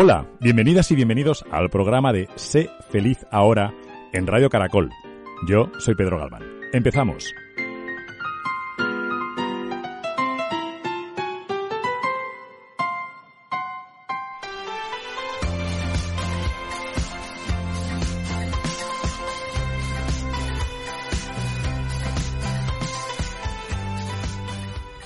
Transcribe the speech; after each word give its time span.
Hola, 0.00 0.28
bienvenidas 0.38 0.92
y 0.92 0.94
bienvenidos 0.94 1.44
al 1.50 1.70
programa 1.70 2.12
de 2.12 2.28
Sé 2.36 2.70
feliz 2.88 3.26
ahora 3.32 3.74
en 4.12 4.28
Radio 4.28 4.48
Caracol. 4.48 4.90
Yo 5.48 5.72
soy 5.80 5.96
Pedro 5.96 6.20
Galván. 6.20 6.44
Empezamos. 6.72 7.34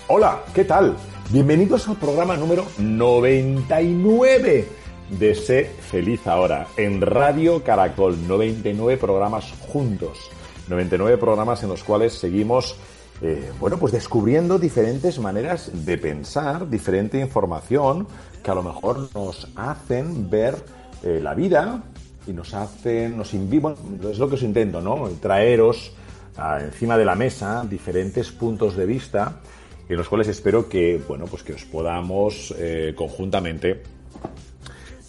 Hola, 0.08 0.44
¿qué 0.54 0.66
tal? 0.66 0.94
Bienvenidos 1.30 1.88
al 1.88 1.96
programa 1.96 2.36
número 2.36 2.66
99 2.76 4.81
de 5.18 5.34
Sé 5.34 5.64
Feliz 5.64 6.26
Ahora 6.26 6.68
en 6.76 7.00
Radio 7.00 7.62
Caracol. 7.62 8.16
99 8.26 8.96
programas 8.96 9.52
juntos. 9.60 10.30
99 10.68 11.18
programas 11.18 11.62
en 11.62 11.68
los 11.68 11.84
cuales 11.84 12.14
seguimos, 12.14 12.76
eh, 13.20 13.50
bueno, 13.60 13.78
pues 13.78 13.92
descubriendo 13.92 14.58
diferentes 14.58 15.18
maneras 15.18 15.70
de 15.72 15.98
pensar, 15.98 16.68
diferente 16.68 17.18
información 17.18 18.06
que 18.42 18.50
a 18.50 18.54
lo 18.54 18.62
mejor 18.62 19.08
nos 19.14 19.48
hacen 19.56 20.30
ver 20.30 20.56
eh, 21.02 21.20
la 21.22 21.34
vida 21.34 21.82
y 22.26 22.32
nos 22.32 22.54
hacen, 22.54 23.16
nos 23.16 23.34
invitan, 23.34 23.74
es 24.10 24.18
lo 24.18 24.28
que 24.28 24.36
os 24.36 24.42
intento, 24.42 24.80
¿no? 24.80 25.08
Traeros 25.20 25.92
ah, 26.36 26.60
encima 26.62 26.96
de 26.96 27.04
la 27.04 27.14
mesa 27.14 27.64
diferentes 27.68 28.30
puntos 28.30 28.76
de 28.76 28.86
vista 28.86 29.40
en 29.88 29.96
los 29.96 30.08
cuales 30.08 30.28
espero 30.28 30.68
que, 30.68 31.00
bueno, 31.06 31.26
pues 31.26 31.42
que 31.42 31.52
os 31.52 31.64
podamos 31.64 32.54
eh, 32.56 32.94
conjuntamente 32.96 33.82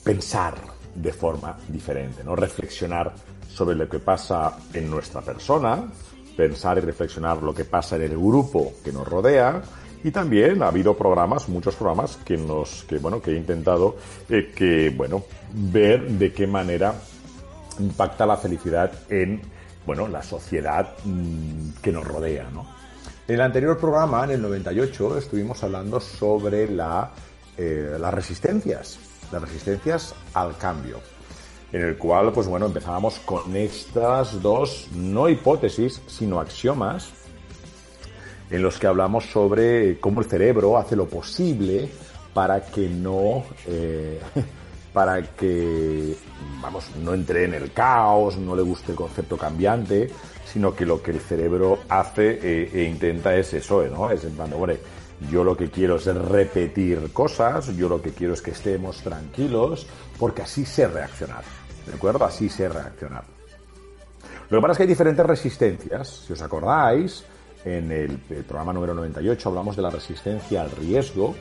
pensar 0.04 0.56
de 0.96 1.14
forma 1.14 1.58
diferente, 1.68 2.24
¿no? 2.24 2.36
Reflexionar 2.36 3.14
sobre 3.48 3.76
lo 3.76 3.88
que 3.88 4.00
pasa 4.00 4.58
en 4.74 4.90
nuestra 4.90 5.22
persona, 5.22 5.84
pensar 6.36 6.78
y 6.78 6.82
reflexionar 6.82 7.42
lo 7.42 7.54
que 7.54 7.66
pasa 7.66 7.96
en 7.96 8.04
el 8.04 8.18
grupo 8.18 8.74
que 8.84 8.92
nos 8.92 9.08
rodea 9.08 9.62
y 10.04 10.12
también 10.12 10.62
ha 10.62 10.68
habido 10.68 10.98
programas, 10.98 11.48
muchos 11.48 11.76
programas 11.76 12.18
que 12.18 12.36
nos, 12.36 12.84
que 12.84 12.98
bueno, 12.98 13.22
que 13.22 13.32
he 13.32 13.38
intentado 13.38 13.96
eh, 14.30 14.52
que, 14.54 14.90
bueno, 14.90 15.24
ver 15.54 16.10
de 16.10 16.34
qué 16.34 16.46
manera 16.46 16.94
impacta 17.80 18.26
la 18.26 18.38
felicidad 18.38 18.92
en, 19.10 19.42
bueno, 19.86 20.08
la 20.08 20.22
sociedad 20.22 20.94
mm, 21.06 21.82
que 21.82 21.92
nos 21.92 22.06
rodea, 22.06 22.50
¿no? 22.52 22.68
En 23.26 23.36
el 23.36 23.42
anterior 23.42 23.78
programa, 23.78 24.26
en 24.26 24.32
el 24.32 24.42
98, 24.42 25.18
estuvimos 25.18 25.64
hablando 25.64 26.02
sobre 26.02 26.70
la, 26.70 27.12
eh, 27.58 27.96
las 27.98 28.14
resistencias, 28.14 29.00
las 29.34 29.42
resistencias 29.42 30.16
al 30.34 30.58
cambio, 30.58 31.00
en 31.72 31.82
el 31.82 31.98
cual, 31.98 32.32
pues 32.32 32.48
bueno, 32.48 32.68
empezábamos 32.68 33.20
con 33.20 33.56
estas 33.56 34.42
dos, 34.42 34.88
no 34.96 35.28
hipótesis, 35.28 36.02
sino 36.08 36.40
axiomas, 36.40 37.10
en 38.50 38.62
los 38.62 38.78
que 38.78 38.88
hablamos 38.88 39.26
sobre 39.26 40.00
cómo 40.00 40.22
el 40.22 40.28
cerebro 40.28 40.78
hace 40.78 40.96
lo 40.96 41.08
posible 41.08 41.90
para 42.34 42.64
que 42.66 42.88
no, 42.88 43.44
eh, 43.68 44.22
para 44.94 45.22
que, 45.24 46.16
vamos, 46.62 46.86
no 47.04 47.14
entre 47.14 47.46
en 47.46 47.56
el 47.56 47.74
caos, 47.74 48.38
no 48.38 48.56
le 48.56 48.62
guste 48.62 48.92
el 48.92 48.98
concepto 48.98 49.38
cambiante, 49.38 50.10
sino 50.46 50.76
que 50.76 50.86
lo 50.86 51.02
que 51.02 51.12
el 51.12 51.20
cerebro 51.20 51.80
hace 51.90 52.40
eh, 52.44 52.70
e 52.72 52.84
intenta 52.84 53.36
es 53.36 53.54
eso, 53.56 53.82
¿no? 53.88 54.12
Es 54.12 54.24
en 54.24 54.36
plan, 54.36 54.52
yo 55.30 55.44
lo 55.44 55.56
que 55.56 55.70
quiero 55.70 55.96
es 55.96 56.06
repetir 56.06 57.12
cosas, 57.12 57.76
yo 57.76 57.90
lo 57.90 58.02
que 58.02 58.12
quiero 58.12 58.34
es 58.34 58.42
que 58.42 58.52
estemos 58.52 59.02
tranquilos, 59.02 59.88
porque 60.18 60.42
así 60.42 60.66
sé 60.66 60.88
reaccionar, 60.88 61.44
¿de 61.86 61.94
acuerdo? 61.94 62.26
Así 62.26 62.50
sé 62.50 62.70
reaccionar. 62.70 63.24
Lo 64.50 64.58
que 64.58 64.62
pasa 64.62 64.72
es 64.72 64.78
que 64.78 64.84
hay 64.84 64.90
diferentes 64.90 65.26
resistencias, 65.26 66.26
si 66.28 66.34
os 66.34 66.42
acordáis, 66.42 67.24
en 67.66 67.92
el, 67.92 68.18
programa 68.44 68.74
número 68.74 68.94
98 68.94 69.50
hablamos 69.50 69.76
de 69.76 69.82
la 69.82 69.90
resistencia 69.90 70.62
al 70.62 70.72
riesgo 70.72 71.36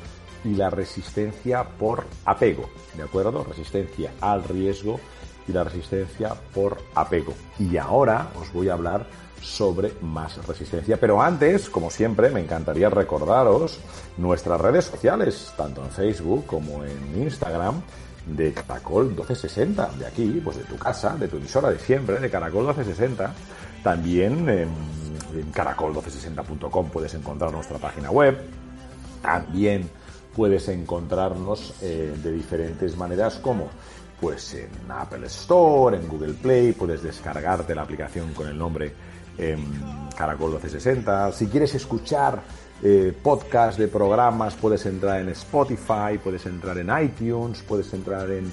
y 0.45 0.55
la 0.55 0.71
resistencia 0.71 1.65
por 1.65 2.05
apego, 2.25 2.69
¿de 2.97 3.03
acuerdo? 3.03 3.45
Resistencia 3.45 4.13
al 4.21 4.45
riesgo 4.45 5.01
y 5.47 5.53
la 5.53 5.65
resistencia 5.65 6.35
por 6.55 6.79
apego. 6.95 7.35
Y 7.59 7.77
ahora 7.77 8.31
os 8.41 8.53
voy 8.53 8.69
a 8.69 8.75
hablar 8.75 9.07
sobre 9.43 9.93
más 10.01 10.47
resistencia. 10.47 10.99
Pero 10.99 11.21
antes, 11.21 11.69
como 11.69 11.91
siempre, 11.91 12.31
me 12.31 12.41
encantaría 12.41 12.89
recordaros 12.89 13.79
nuestras 14.17 14.61
redes 14.61 14.87
sociales, 14.87 15.53
tanto 15.57 15.83
en 15.83 15.91
Facebook 15.91 16.47
como 16.47 16.85
en 16.85 17.23
Instagram, 17.23 17.83
de 18.27 18.53
Caracol 18.53 19.07
1260, 19.07 19.91
de 19.99 20.07
aquí, 20.07 20.41
pues 20.45 20.57
de 20.57 20.65
tu 20.65 20.77
casa, 20.77 21.17
de 21.17 21.29
tu 21.29 21.39
emisora 21.39 21.71
de 21.71 21.79
siempre, 21.79 22.21
de 22.21 22.31
Caracol 22.31 22.65
1260. 22.65 23.35
También 23.83 24.49
en, 24.49 24.69
en 25.35 25.53
caracol1260.com 25.53 26.91
puedes 26.91 27.15
encontrar 27.15 27.53
nuestra 27.53 27.79
página 27.79 28.11
web. 28.11 28.39
También 29.21 29.91
puedes 30.35 30.69
encontrarnos 30.69 31.75
eh, 31.83 32.15
de 32.23 32.33
diferentes 32.33 32.97
maneras 32.97 33.39
como 33.39 33.69
pues 34.21 34.55
en 34.55 34.71
Apple 34.89 35.27
Store, 35.27 35.97
en 35.97 36.07
Google 36.07 36.35
Play, 36.35 36.73
puedes 36.73 37.03
descargarte 37.03 37.75
la 37.75 37.83
aplicación 37.83 38.33
con 38.33 38.47
el 38.47 38.57
nombre 38.57 38.93
em, 39.39 39.65
Caracol 40.17 40.51
1260. 40.51 41.33
Si 41.33 41.47
quieres 41.47 41.75
escuchar 41.75 42.43
eh, 42.83 43.13
podcast 43.23 43.79
de 43.79 43.87
programas, 43.87 44.55
puedes 44.55 44.85
entrar 44.87 45.21
en 45.21 45.29
Spotify, 45.29 46.19
puedes 46.23 46.45
entrar 46.47 46.77
en 46.79 46.91
iTunes, 47.03 47.63
puedes 47.63 47.93
entrar 47.95 48.29
en 48.31 48.53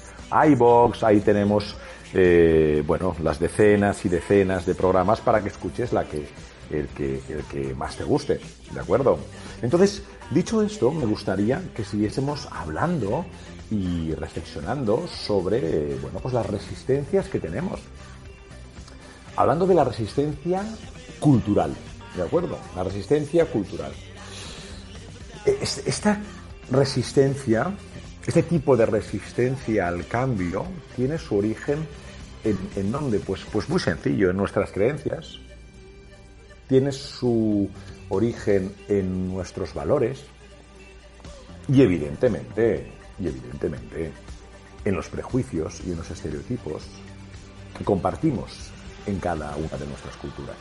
iBox, 0.51 1.03
ahí 1.03 1.19
tenemos 1.21 1.75
eh, 2.13 2.83
bueno, 2.85 3.15
las 3.23 3.39
decenas 3.39 4.05
y 4.05 4.09
decenas 4.09 4.67
de 4.67 4.75
programas 4.75 5.19
para 5.21 5.41
que 5.41 5.49
escuches 5.49 5.93
la 5.93 6.05
que, 6.05 6.27
el, 6.69 6.87
que, 6.89 7.21
el 7.27 7.43
que 7.49 7.73
más 7.73 7.97
te 7.97 8.03
guste, 8.03 8.39
¿de 8.71 8.79
acuerdo? 8.79 9.17
Entonces, 9.63 10.03
dicho 10.29 10.61
esto, 10.61 10.91
me 10.91 11.05
gustaría 11.05 11.61
que 11.75 11.83
siguiésemos 11.83 12.47
hablando 12.51 13.25
y 13.71 14.13
reflexionando 14.13 15.07
sobre 15.07 15.95
bueno, 15.95 16.19
pues 16.19 16.33
las 16.33 16.45
resistencias 16.45 17.29
que 17.29 17.39
tenemos. 17.39 17.79
Hablando 19.39 19.65
de 19.65 19.73
la 19.73 19.85
resistencia 19.85 20.65
cultural, 21.17 21.73
¿de 22.13 22.23
acuerdo? 22.23 22.59
La 22.75 22.83
resistencia 22.83 23.45
cultural. 23.45 23.93
Esta 25.45 26.21
resistencia, 26.69 27.71
este 28.27 28.43
tipo 28.43 28.75
de 28.75 28.85
resistencia 28.85 29.87
al 29.87 30.05
cambio, 30.07 30.65
tiene 30.93 31.17
su 31.17 31.37
origen 31.37 31.87
en, 32.43 32.57
en 32.75 32.91
dónde? 32.91 33.19
Pues, 33.19 33.45
pues 33.49 33.69
muy 33.69 33.79
sencillo, 33.79 34.29
en 34.29 34.35
nuestras 34.35 34.73
creencias. 34.73 35.39
Tiene 36.67 36.91
su 36.91 37.69
origen 38.09 38.73
en 38.89 39.33
nuestros 39.33 39.73
valores 39.73 40.19
y 41.69 41.81
evidentemente 41.81 42.91
y 43.17 43.27
evidentemente 43.27 44.11
en 44.83 44.95
los 44.95 45.07
prejuicios 45.07 45.79
y 45.87 45.91
en 45.91 45.97
los 45.99 46.11
estereotipos 46.11 46.83
que 47.77 47.85
compartimos 47.85 48.73
en 49.05 49.19
cada 49.19 49.55
una 49.55 49.77
de 49.77 49.85
nuestras 49.85 50.15
culturas. 50.17 50.57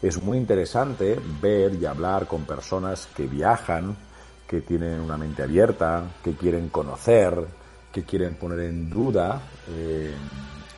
Es 0.00 0.20
muy 0.22 0.38
interesante 0.38 1.18
ver 1.40 1.74
y 1.74 1.86
hablar 1.86 2.26
con 2.26 2.44
personas 2.44 3.08
que 3.14 3.26
viajan, 3.26 3.96
que 4.46 4.60
tienen 4.60 5.00
una 5.00 5.16
mente 5.16 5.42
abierta, 5.42 6.02
que 6.22 6.32
quieren 6.34 6.68
conocer, 6.68 7.34
que 7.92 8.02
quieren 8.02 8.34
poner 8.34 8.60
en 8.60 8.90
duda 8.90 9.40
eh, 9.68 10.12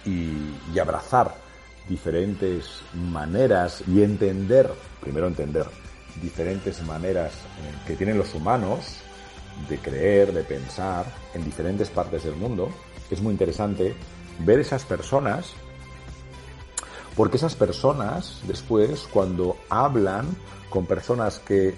y, 0.04 0.72
y 0.74 0.78
abrazar 0.78 1.34
diferentes 1.88 2.82
maneras 2.94 3.82
y 3.86 4.02
entender, 4.02 4.70
primero 5.00 5.26
entender, 5.26 5.66
diferentes 6.20 6.82
maneras 6.82 7.32
eh, 7.32 7.74
que 7.86 7.96
tienen 7.96 8.18
los 8.18 8.34
humanos 8.34 8.98
de 9.68 9.78
creer, 9.78 10.32
de 10.32 10.42
pensar 10.42 11.06
en 11.34 11.44
diferentes 11.44 11.88
partes 11.90 12.24
del 12.24 12.36
mundo, 12.36 12.70
es 13.10 13.20
muy 13.20 13.32
interesante 13.32 13.94
ver 14.40 14.60
esas 14.60 14.84
personas, 14.84 15.54
porque 17.16 17.36
esas 17.36 17.54
personas 17.54 18.40
después, 18.46 19.08
cuando 19.12 19.56
hablan 19.68 20.26
con 20.68 20.86
personas 20.86 21.38
que 21.38 21.74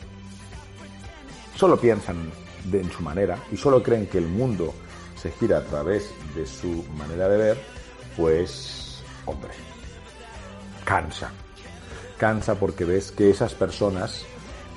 solo 1.54 1.78
piensan 1.78 2.30
de, 2.64 2.80
en 2.80 2.90
su 2.90 3.02
manera 3.02 3.38
y 3.52 3.56
solo 3.56 3.82
creen 3.82 4.06
que 4.06 4.18
el 4.18 4.26
mundo 4.26 4.72
se 5.20 5.30
gira 5.32 5.58
a 5.58 5.64
través 5.64 6.10
de 6.34 6.46
su 6.46 6.84
manera 6.96 7.28
de 7.28 7.36
ver, 7.36 7.58
pues, 8.16 9.02
hombre, 9.24 9.50
cansa. 10.84 11.30
Cansa 12.18 12.54
porque 12.54 12.84
ves 12.84 13.12
que 13.12 13.30
esas 13.30 13.54
personas 13.54 14.24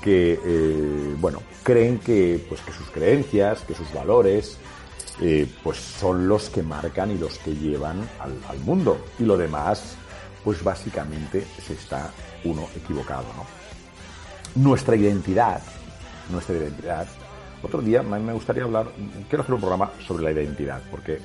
que, 0.01 0.39
eh, 0.43 1.15
bueno, 1.19 1.41
creen 1.63 1.99
que, 1.99 2.45
pues, 2.49 2.61
que 2.61 2.71
sus 2.73 2.89
creencias, 2.89 3.61
que 3.61 3.75
sus 3.75 3.93
valores, 3.93 4.57
eh, 5.21 5.47
pues 5.63 5.77
son 5.77 6.27
los 6.27 6.49
que 6.49 6.63
marcan 6.63 7.11
y 7.11 7.17
los 7.17 7.37
que 7.39 7.53
llevan 7.53 8.09
al, 8.19 8.33
al, 8.47 8.59
mundo. 8.59 8.97
Y 9.19 9.23
lo 9.23 9.37
demás, 9.37 9.95
pues 10.43 10.63
básicamente 10.63 11.45
se 11.65 11.73
está 11.73 12.11
uno 12.43 12.67
equivocado, 12.75 13.25
¿no? 13.35 13.45
Nuestra 14.61 14.95
identidad, 14.95 15.61
nuestra 16.29 16.55
identidad. 16.55 17.07
Otro 17.61 17.81
día 17.81 18.01
me 18.01 18.33
gustaría 18.33 18.63
hablar, 18.63 18.87
quiero 19.27 19.43
hacer 19.43 19.53
un 19.53 19.61
programa 19.61 19.91
sobre 20.07 20.23
la 20.23 20.31
identidad, 20.31 20.81
porque 20.89 21.19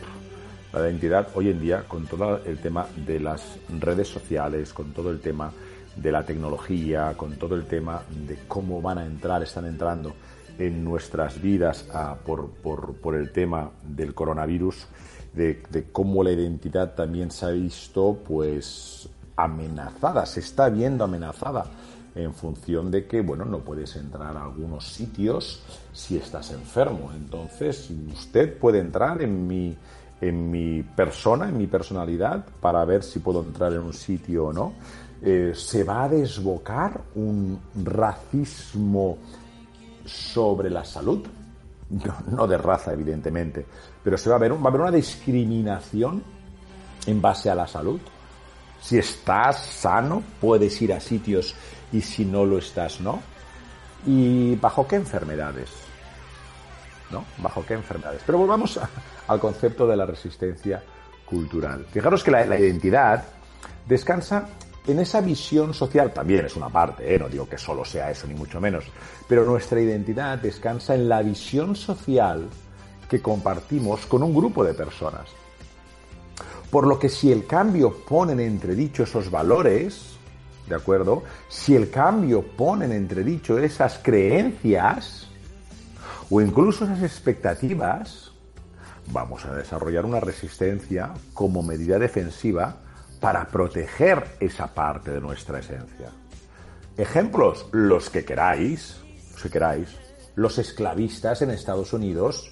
la 0.73 0.81
identidad 0.81 1.29
hoy 1.35 1.51
en 1.51 1.61
día, 1.61 1.85
con 1.87 2.07
todo 2.07 2.41
el 2.45 2.59
tema 2.59 2.87
de 2.97 3.21
las 3.21 3.59
redes 3.79 4.09
sociales, 4.09 4.73
con 4.73 4.93
todo 4.93 5.11
el 5.11 5.21
tema 5.21 5.53
de 5.95 6.11
la 6.11 6.25
tecnología, 6.25 7.15
con 7.17 7.37
todo 7.37 7.55
el 7.55 7.67
tema 7.67 8.03
de 8.11 8.39
cómo 8.49 8.83
van 8.83 8.99
a 8.99 9.07
entrar, 9.07 9.43
están 9.43 9.67
entrando 9.67 10.15
en 10.59 10.85
nuestras 10.85 11.41
vidas 11.41 11.89
ah, 11.93 12.17
por, 12.25 12.51
por, 12.51 12.95
por, 12.95 13.15
el 13.15 13.31
tema 13.31 13.71
del 13.83 14.15
coronavirus, 14.15 14.87
de, 15.35 15.63
de, 15.71 15.91
cómo 15.91 16.23
la 16.23 16.33
identidad 16.33 16.95
también 16.95 17.31
se 17.31 17.47
ha 17.47 17.51
visto 17.51 18.19
pues 18.27 19.09
amenazada, 19.37 20.27
se 20.27 20.41
está 20.41 20.69
viendo 20.69 21.05
amenazada 21.05 21.67
en 22.15 22.33
función 22.33 22.91
de 22.91 23.07
que, 23.07 23.21
bueno, 23.23 23.45
no 23.45 23.59
puedes 23.59 23.97
entrar 23.97 24.37
a 24.37 24.45
algunos 24.45 24.87
sitios 24.87 25.63
si 25.93 26.17
estás 26.17 26.53
enfermo. 26.53 27.11
Entonces, 27.15 27.91
usted 28.13 28.57
puede 28.57 28.79
entrar 28.79 29.21
en 29.23 29.47
mi, 29.47 29.77
en 30.21 30.51
mi 30.51 30.83
persona, 30.83 31.49
en 31.49 31.59
mi 31.59 31.67
personalidad, 31.67 32.45
para 32.61 32.85
ver 32.85 33.03
si 33.03 33.19
puedo 33.19 33.43
entrar 33.43 33.73
en 33.73 33.81
un 33.81 33.93
sitio 33.93 34.47
o 34.47 34.53
no. 34.53 34.75
Eh, 35.23 35.53
se 35.55 35.85
va 35.85 36.05
a 36.05 36.09
desbocar 36.09 37.01
un 37.15 37.59
racismo 37.83 39.19
sobre 40.05 40.71
la 40.71 40.85
salud, 40.85 41.25
no, 42.31 42.47
de 42.47 42.59
raza 42.59 42.93
evidentemente, 42.93 43.67
pero 44.05 44.19
se 44.19 44.29
va 44.29 44.37
a, 44.37 44.39
ver, 44.39 44.53
va 44.53 44.67
a 44.67 44.69
haber 44.69 44.81
una 44.83 44.91
discriminación 44.91 46.23
en 47.07 47.23
base 47.23 47.51
a 47.51 47.55
la 47.55 47.67
salud. 47.67 48.01
Si 48.81 48.99
estás 48.99 49.65
sano, 49.65 50.23
puedes 50.41 50.81
ir 50.83 50.93
a 50.93 51.01
sitios 51.01 51.57
y 51.91 52.03
si 52.03 52.27
no 52.27 52.45
lo 52.45 52.59
estás, 52.59 53.01
no. 53.01 53.21
¿Y 54.07 54.57
bajo 54.57 54.87
qué 54.87 54.97
enfermedades? 54.97 55.71
¿No? 57.11 57.25
¿Bajo 57.39 57.65
qué 57.65 57.75
enfermedades? 57.75 58.21
Pero 58.27 58.39
volvamos 58.39 58.79
al 59.27 59.41
concepto 59.41 59.87
de 59.87 59.97
la 59.97 60.05
resistencia 60.05 60.83
cultural. 61.25 61.87
Fijaros 61.91 62.23
que 62.23 62.31
la, 62.31 62.59
identidad 62.59 63.25
descansa 63.87 64.49
en 64.87 64.99
esa 64.99 65.23
visión 65.23 65.73
social 65.73 66.13
también 66.13 66.45
es 66.45 66.57
una 66.57 66.69
parte, 66.69 67.15
¿eh? 67.15 67.19
no 67.19 67.31
digo 67.31 67.49
que 67.49 67.57
solo 67.57 67.87
sea 67.87 68.11
eso, 68.11 68.27
ni 68.27 68.35
mucho 68.35 68.61
menos, 68.61 68.85
pero 69.27 69.47
nuestra 69.47 69.81
identidad 69.81 70.37
descansa 70.39 70.95
en 70.95 71.09
la 71.09 71.23
visión 71.23 71.75
social 71.75 72.51
que 73.09 73.21
compartimos 73.21 74.07
con 74.07 74.23
un 74.23 74.35
grupo 74.35 74.65
de 74.65 74.75
personas. 74.75 75.29
Por 76.71 76.87
lo 76.87 76.99
que 76.99 77.09
si 77.09 77.31
el 77.31 77.47
cambio 77.47 77.95
pone 78.05 78.33
en 78.33 78.41
entredicho 78.41 79.05
esos 79.05 79.31
valores, 79.31 80.17
¿de 80.69 80.75
acuerdo? 80.75 81.23
Si 81.49 81.77
el 81.77 81.91
cambio 81.91 82.43
pone 82.43 82.87
en 82.87 82.93
entredicho 82.93 83.59
esas 83.59 83.99
creencias 84.03 85.29
o 86.31 86.41
incluso 86.41 86.85
esas 86.85 87.03
expectativas, 87.03 88.33
vamos 89.13 89.45
a 89.45 89.55
desarrollar 89.55 90.05
una 90.05 90.21
resistencia 90.21 91.13
como 91.33 91.63
medida 91.63 91.99
defensiva 91.99 92.77
para 93.21 93.47
proteger 93.47 94.37
esa 94.41 94.67
parte 94.75 95.11
de 95.11 95.21
nuestra 95.21 95.61
esencia. 95.61 96.11
Ejemplos, 96.97 97.67
los 97.73 98.11
que 98.11 98.25
queráis, 98.25 98.97
si 99.41 99.49
queráis, 99.49 99.89
los 100.35 100.59
esclavistas 100.59 101.43
en 101.43 101.51
Estados 101.51 101.93
Unidos, 101.93 102.51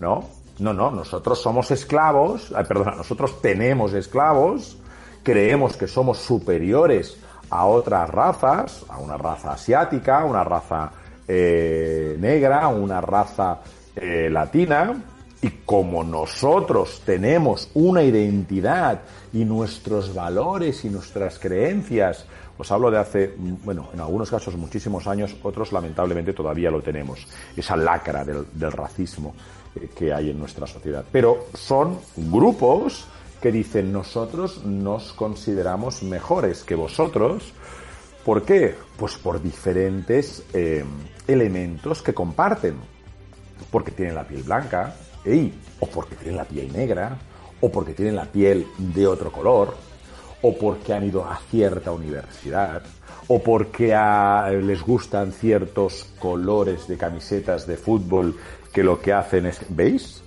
¿no? 0.00 0.24
No, 0.58 0.72
no, 0.72 0.90
nosotros 0.90 1.40
somos 1.40 1.70
esclavos, 1.70 2.52
perdona, 2.66 2.96
nosotros 2.96 3.40
tenemos 3.40 3.92
esclavos, 3.94 4.76
creemos 5.22 5.76
que 5.76 5.86
somos 5.86 6.18
superiores 6.18 7.16
a 7.50 7.66
otras 7.66 8.10
razas, 8.10 8.84
a 8.88 8.98
una 8.98 9.16
raza 9.16 9.52
asiática, 9.52 10.24
una 10.24 10.42
raza 10.42 10.90
eh, 11.26 12.16
negra, 12.18 12.66
una 12.68 13.00
raza 13.00 13.60
eh, 13.94 14.28
latina, 14.30 15.00
y 15.40 15.50
como 15.64 16.02
nosotros 16.02 17.02
tenemos 17.04 17.70
una 17.74 18.02
identidad 18.02 19.02
y 19.32 19.44
nuestros 19.44 20.12
valores 20.12 20.84
y 20.84 20.90
nuestras 20.90 21.38
creencias, 21.38 22.26
os 22.58 22.72
hablo 22.72 22.90
de 22.90 22.98
hace, 22.98 23.34
bueno, 23.36 23.88
en 23.94 24.00
algunos 24.00 24.30
casos 24.30 24.56
muchísimos 24.56 25.06
años, 25.06 25.36
otros 25.44 25.72
lamentablemente 25.72 26.32
todavía 26.32 26.72
lo 26.72 26.82
tenemos, 26.82 27.24
esa 27.56 27.76
lacra 27.76 28.24
del, 28.24 28.72
racismo 28.72 29.34
que 29.96 30.12
hay 30.12 30.30
en 30.30 30.38
nuestra 30.38 30.66
sociedad. 30.66 31.04
Pero 31.10 31.46
son 31.54 31.98
grupos 32.16 33.06
que 33.40 33.52
dicen 33.52 33.92
nosotros 33.92 34.64
nos 34.64 35.12
consideramos 35.12 36.02
mejores 36.02 36.64
que 36.64 36.74
vosotros. 36.74 37.52
¿Por 38.24 38.44
qué? 38.44 38.74
Pues 38.96 39.16
por 39.16 39.40
diferentes 39.40 40.42
eh, 40.52 40.84
elementos 41.26 42.02
que 42.02 42.14
comparten. 42.14 42.76
Porque 43.70 43.90
tienen 43.90 44.14
la 44.14 44.26
piel 44.26 44.42
blanca, 44.42 44.94
o 45.80 45.86
porque 45.86 46.16
tienen 46.16 46.36
la 46.36 46.44
piel 46.44 46.72
negra, 46.72 47.18
o 47.60 47.70
porque 47.70 47.92
tienen 47.92 48.16
la 48.16 48.24
piel 48.24 48.66
de 48.78 49.06
otro 49.06 49.30
color, 49.30 49.74
o 50.42 50.56
porque 50.56 50.92
han 50.92 51.04
ido 51.04 51.24
a 51.24 51.38
cierta 51.50 51.92
universidad, 51.92 52.82
o 53.28 53.42
porque 53.42 53.94
les 54.62 54.82
gustan 54.82 55.32
ciertos 55.32 56.06
colores 56.18 56.88
de 56.88 56.96
camisetas 56.96 57.66
de 57.66 57.76
fútbol 57.76 58.36
que 58.72 58.82
lo 58.82 59.00
que 59.00 59.12
hacen 59.12 59.46
es, 59.46 59.60
¿veis? 59.68 60.22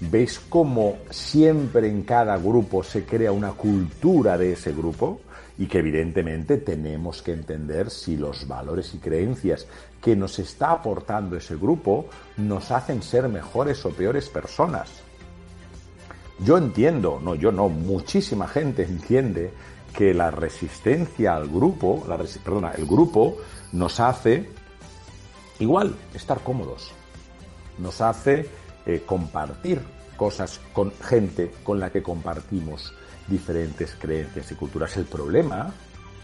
¿Veis 0.00 0.40
cómo 0.48 0.98
siempre 1.10 1.88
en 1.88 2.02
cada 2.02 2.36
grupo 2.38 2.82
se 2.82 3.04
crea 3.04 3.32
una 3.32 3.52
cultura 3.52 4.36
de 4.36 4.52
ese 4.52 4.72
grupo? 4.72 5.20
Y 5.58 5.66
que 5.66 5.78
evidentemente 5.78 6.56
tenemos 6.56 7.20
que 7.20 7.34
entender 7.34 7.90
si 7.90 8.16
los 8.16 8.48
valores 8.48 8.94
y 8.94 8.98
creencias 8.98 9.66
que 10.00 10.16
nos 10.16 10.38
está 10.38 10.72
aportando 10.72 11.36
ese 11.36 11.56
grupo 11.56 12.06
nos 12.38 12.70
hacen 12.70 13.02
ser 13.02 13.28
mejores 13.28 13.84
o 13.84 13.90
peores 13.90 14.30
personas. 14.30 14.90
Yo 16.42 16.56
entiendo, 16.56 17.20
no, 17.22 17.34
yo 17.34 17.52
no, 17.52 17.68
muchísima 17.68 18.48
gente 18.48 18.84
entiende 18.84 19.52
que 19.94 20.14
la 20.14 20.30
resistencia 20.30 21.34
al 21.34 21.48
grupo, 21.48 22.04
la 22.08 22.16
perdona, 22.16 22.72
el 22.72 22.86
grupo 22.86 23.36
nos 23.72 24.00
hace 24.00 24.48
igual 25.58 25.94
estar 26.14 26.40
cómodos, 26.40 26.92
nos 27.78 28.00
hace 28.00 28.48
eh, 28.86 29.02
compartir 29.04 29.80
cosas 30.16 30.60
con 30.72 30.92
gente 31.00 31.50
con 31.64 31.80
la 31.80 31.90
que 31.90 32.02
compartimos 32.02 32.92
diferentes 33.26 33.96
creencias 33.98 34.50
y 34.52 34.54
culturas. 34.54 34.96
El 34.96 35.04
problema, 35.04 35.72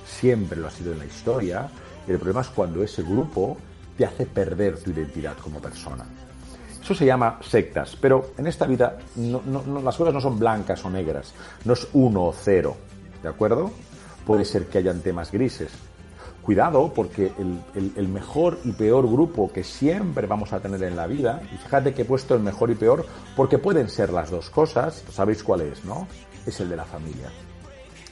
siempre 0.06 0.58
lo 0.58 0.68
ha 0.68 0.70
sido 0.70 0.92
en 0.92 0.98
la 0.98 1.06
historia, 1.06 1.68
el 2.06 2.16
problema 2.18 2.42
es 2.42 2.48
cuando 2.48 2.82
ese 2.82 3.02
grupo 3.02 3.56
te 3.96 4.04
hace 4.04 4.26
perder 4.26 4.78
tu 4.78 4.90
identidad 4.90 5.36
como 5.38 5.60
persona. 5.60 6.04
Eso 6.80 6.94
se 6.94 7.06
llama 7.06 7.40
sectas, 7.42 7.96
pero 8.00 8.32
en 8.38 8.46
esta 8.46 8.66
vida 8.66 8.98
las 9.16 9.96
cosas 9.96 10.14
no 10.14 10.20
son 10.20 10.38
blancas 10.38 10.84
o 10.84 10.90
negras, 10.90 11.34
no 11.64 11.72
es 11.72 11.88
uno 11.94 12.26
o 12.26 12.32
cero, 12.32 12.76
¿de 13.26 13.30
acuerdo? 13.30 13.72
Puede 14.24 14.44
ser 14.44 14.66
que 14.66 14.78
hayan 14.78 15.00
temas 15.00 15.32
grises. 15.32 15.72
Cuidado, 16.42 16.92
porque 16.94 17.32
el, 17.74 17.92
el 17.96 18.08
mejor 18.08 18.60
y 18.62 18.70
peor 18.70 19.10
grupo 19.10 19.50
que 19.52 19.64
siempre 19.64 20.28
vamos 20.28 20.52
a 20.52 20.60
tener 20.60 20.80
en 20.84 20.94
la 20.94 21.08
vida, 21.08 21.42
y 21.52 21.56
fíjate 21.56 21.92
que 21.92 22.02
he 22.02 22.04
puesto 22.04 22.36
el 22.36 22.40
mejor 22.40 22.70
y 22.70 22.76
peor, 22.76 23.04
porque 23.34 23.58
pueden 23.58 23.88
ser 23.88 24.12
las 24.12 24.30
dos 24.30 24.48
cosas, 24.48 25.02
sabéis 25.10 25.42
cuál 25.42 25.62
es, 25.62 25.84
¿no? 25.84 26.06
Es 26.46 26.60
el 26.60 26.68
de 26.68 26.76
la 26.76 26.84
familia. 26.84 27.32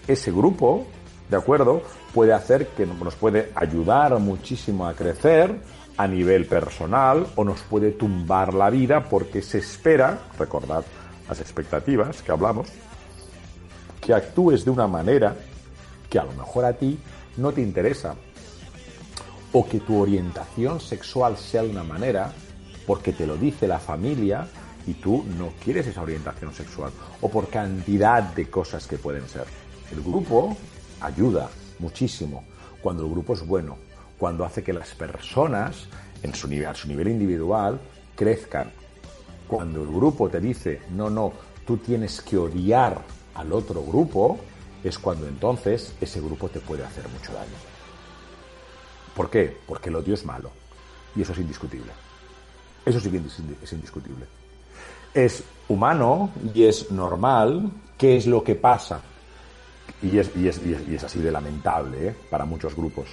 Ese 0.09 0.33
grupo 0.33 0.85
¿de 1.31 1.37
acuerdo? 1.37 1.83
Puede 2.13 2.33
hacer 2.33 2.69
que 2.69 2.87
nos 2.87 3.15
puede 3.15 3.51
ayudar 3.55 4.19
muchísimo 4.19 4.87
a 4.87 4.95
crecer 4.95 5.61
a 5.97 6.07
nivel 6.09 6.47
personal 6.47 7.27
o 7.37 7.45
nos 7.45 7.61
puede 7.63 7.93
tumbar 7.93 8.53
la 8.53 8.71
vida 8.71 9.05
porque 9.05 9.43
se 9.43 9.59
espera, 9.59 10.19
recordad 10.39 10.85
las 11.29 11.41
expectativas 11.41 12.23
que 12.23 12.33
hablamos, 12.33 12.69
que 14.05 14.13
actúes 14.13 14.65
de 14.65 14.71
una 14.71 14.87
manera 14.87 15.35
que 16.11 16.19
a 16.19 16.25
lo 16.25 16.33
mejor 16.33 16.67
a 16.67 16.75
ti 16.75 16.99
no 17.39 17.53
te 17.53 17.63
interesa 17.63 18.15
o 19.53 19.67
que 19.67 19.81
tu 19.81 19.99
orientación 19.99 20.79
sexual 20.79 21.39
sea 21.39 21.63
de 21.63 21.71
una 21.71 21.85
manera 21.85 22.31
porque 22.87 23.13
te 23.13 23.27
lo 23.27 23.37
dice 23.37 23.67
la 23.67 23.79
familia 23.79 24.47
y 24.87 24.95
tú 24.95 25.25
no 25.39 25.53
quieres 25.63 25.87
esa 25.87 26.03
orientación 26.03 26.53
sexual 26.53 26.93
o 27.23 27.31
por 27.31 27.49
cantidad 27.49 28.23
de 28.23 28.51
cosas 28.51 28.87
que 28.87 28.99
pueden 28.99 29.27
ser. 29.27 29.47
El 29.91 30.03
grupo 30.03 30.55
ayuda 31.01 31.49
muchísimo 31.79 32.45
cuando 32.83 33.05
el 33.05 33.11
grupo 33.11 33.33
es 33.33 33.47
bueno, 33.47 33.79
cuando 34.19 34.45
hace 34.45 34.63
que 34.63 34.75
las 34.75 34.91
personas 34.91 35.89
en 36.23 36.35
su 36.35 36.47
nivel, 36.47 36.67
a 36.67 36.75
su 36.75 36.89
nivel 36.89 37.09
individual 37.09 37.81
crezcan, 38.15 38.71
cuando 39.49 39.83
el 39.83 39.89
grupo 39.89 40.29
te 40.29 40.41
dice, 40.41 40.83
no, 40.91 41.09
no, 41.09 41.33
tú 41.67 41.79
tienes 41.79 42.21
que 42.21 42.37
odiar 42.37 43.01
al 43.35 43.53
otro 43.53 43.83
grupo, 43.83 44.39
es 44.83 44.99
cuando 44.99 45.27
entonces 45.27 45.95
ese 46.01 46.21
grupo 46.21 46.49
te 46.49 46.61
puede 46.61 46.85
hacer 46.85 47.09
mucho 47.09 47.33
daño. 47.33 47.57
¿Por 49.15 49.31
qué? 49.31 49.57
Porque 49.67 49.89
el 49.89 49.97
odio 49.97 50.15
es 50.15 50.25
malo. 50.25 50.51
Y 51.17 51.23
eso 51.23 51.33
es 51.33 51.39
indiscutible. 51.39 51.93
Eso 52.85 53.01
sí 53.01 53.11
que 53.11 53.21
es 53.63 53.73
indiscutible. 53.73 54.27
Es 55.15 55.43
humano 55.69 56.31
y 56.55 56.65
es 56.65 56.91
normal. 56.91 57.71
¿Qué 57.97 58.17
es 58.17 58.27
lo 58.27 58.43
que 58.43 58.57
pasa? 58.57 59.01
Y 60.03 60.19
es, 60.19 60.31
y 60.37 60.49
es, 60.49 61.05
así 61.05 61.21
de 61.21 61.31
lamentable 61.31 62.09
¿eh? 62.09 62.17
para 62.29 62.45
muchos 62.45 62.75
grupos. 62.75 63.07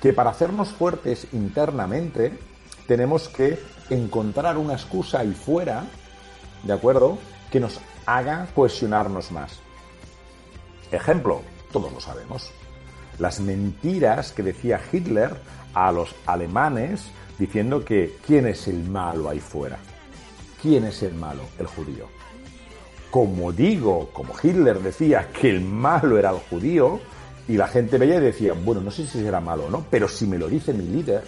Que 0.00 0.12
para 0.12 0.30
hacernos 0.30 0.68
fuertes 0.68 1.28
internamente 1.32 2.36
tenemos 2.86 3.28
que 3.28 3.58
encontrar 3.88 4.58
una 4.58 4.74
excusa 4.74 5.20
ahí 5.20 5.32
fuera, 5.32 5.84
¿de 6.62 6.72
acuerdo? 6.72 7.18
Que 7.50 7.60
nos 7.60 7.80
haga 8.06 8.48
cohesionarnos 8.54 9.32
más. 9.32 9.58
Ejemplo, 10.90 11.42
todos 11.72 11.92
lo 11.92 12.00
sabemos. 12.00 12.50
Las 13.18 13.40
mentiras 13.40 14.32
que 14.32 14.42
decía 14.42 14.80
Hitler 14.92 15.34
a 15.74 15.92
los 15.92 16.14
alemanes 16.26 17.06
diciendo 17.38 17.84
que 17.84 18.16
¿quién 18.26 18.46
es 18.46 18.68
el 18.68 18.84
malo 18.84 19.28
ahí 19.28 19.40
fuera? 19.40 19.78
¿Quién 20.62 20.84
es 20.84 21.02
el 21.02 21.14
malo? 21.14 21.42
El 21.58 21.66
judío. 21.66 22.06
Como 23.10 23.52
digo, 23.52 24.10
como 24.12 24.34
Hitler 24.40 24.80
decía 24.80 25.28
que 25.32 25.50
el 25.50 25.60
malo 25.60 26.18
era 26.18 26.30
el 26.30 26.38
judío, 26.38 27.00
y 27.48 27.56
la 27.56 27.68
gente 27.68 27.98
veía 27.98 28.16
y 28.16 28.20
decía, 28.20 28.54
bueno, 28.54 28.80
no 28.80 28.90
sé 28.90 29.06
si 29.06 29.20
será 29.22 29.40
malo 29.40 29.66
o 29.66 29.70
no, 29.70 29.84
pero 29.88 30.08
si 30.08 30.26
me 30.26 30.38
lo 30.38 30.48
dice 30.48 30.72
mi 30.72 30.84
líder, 30.84 31.22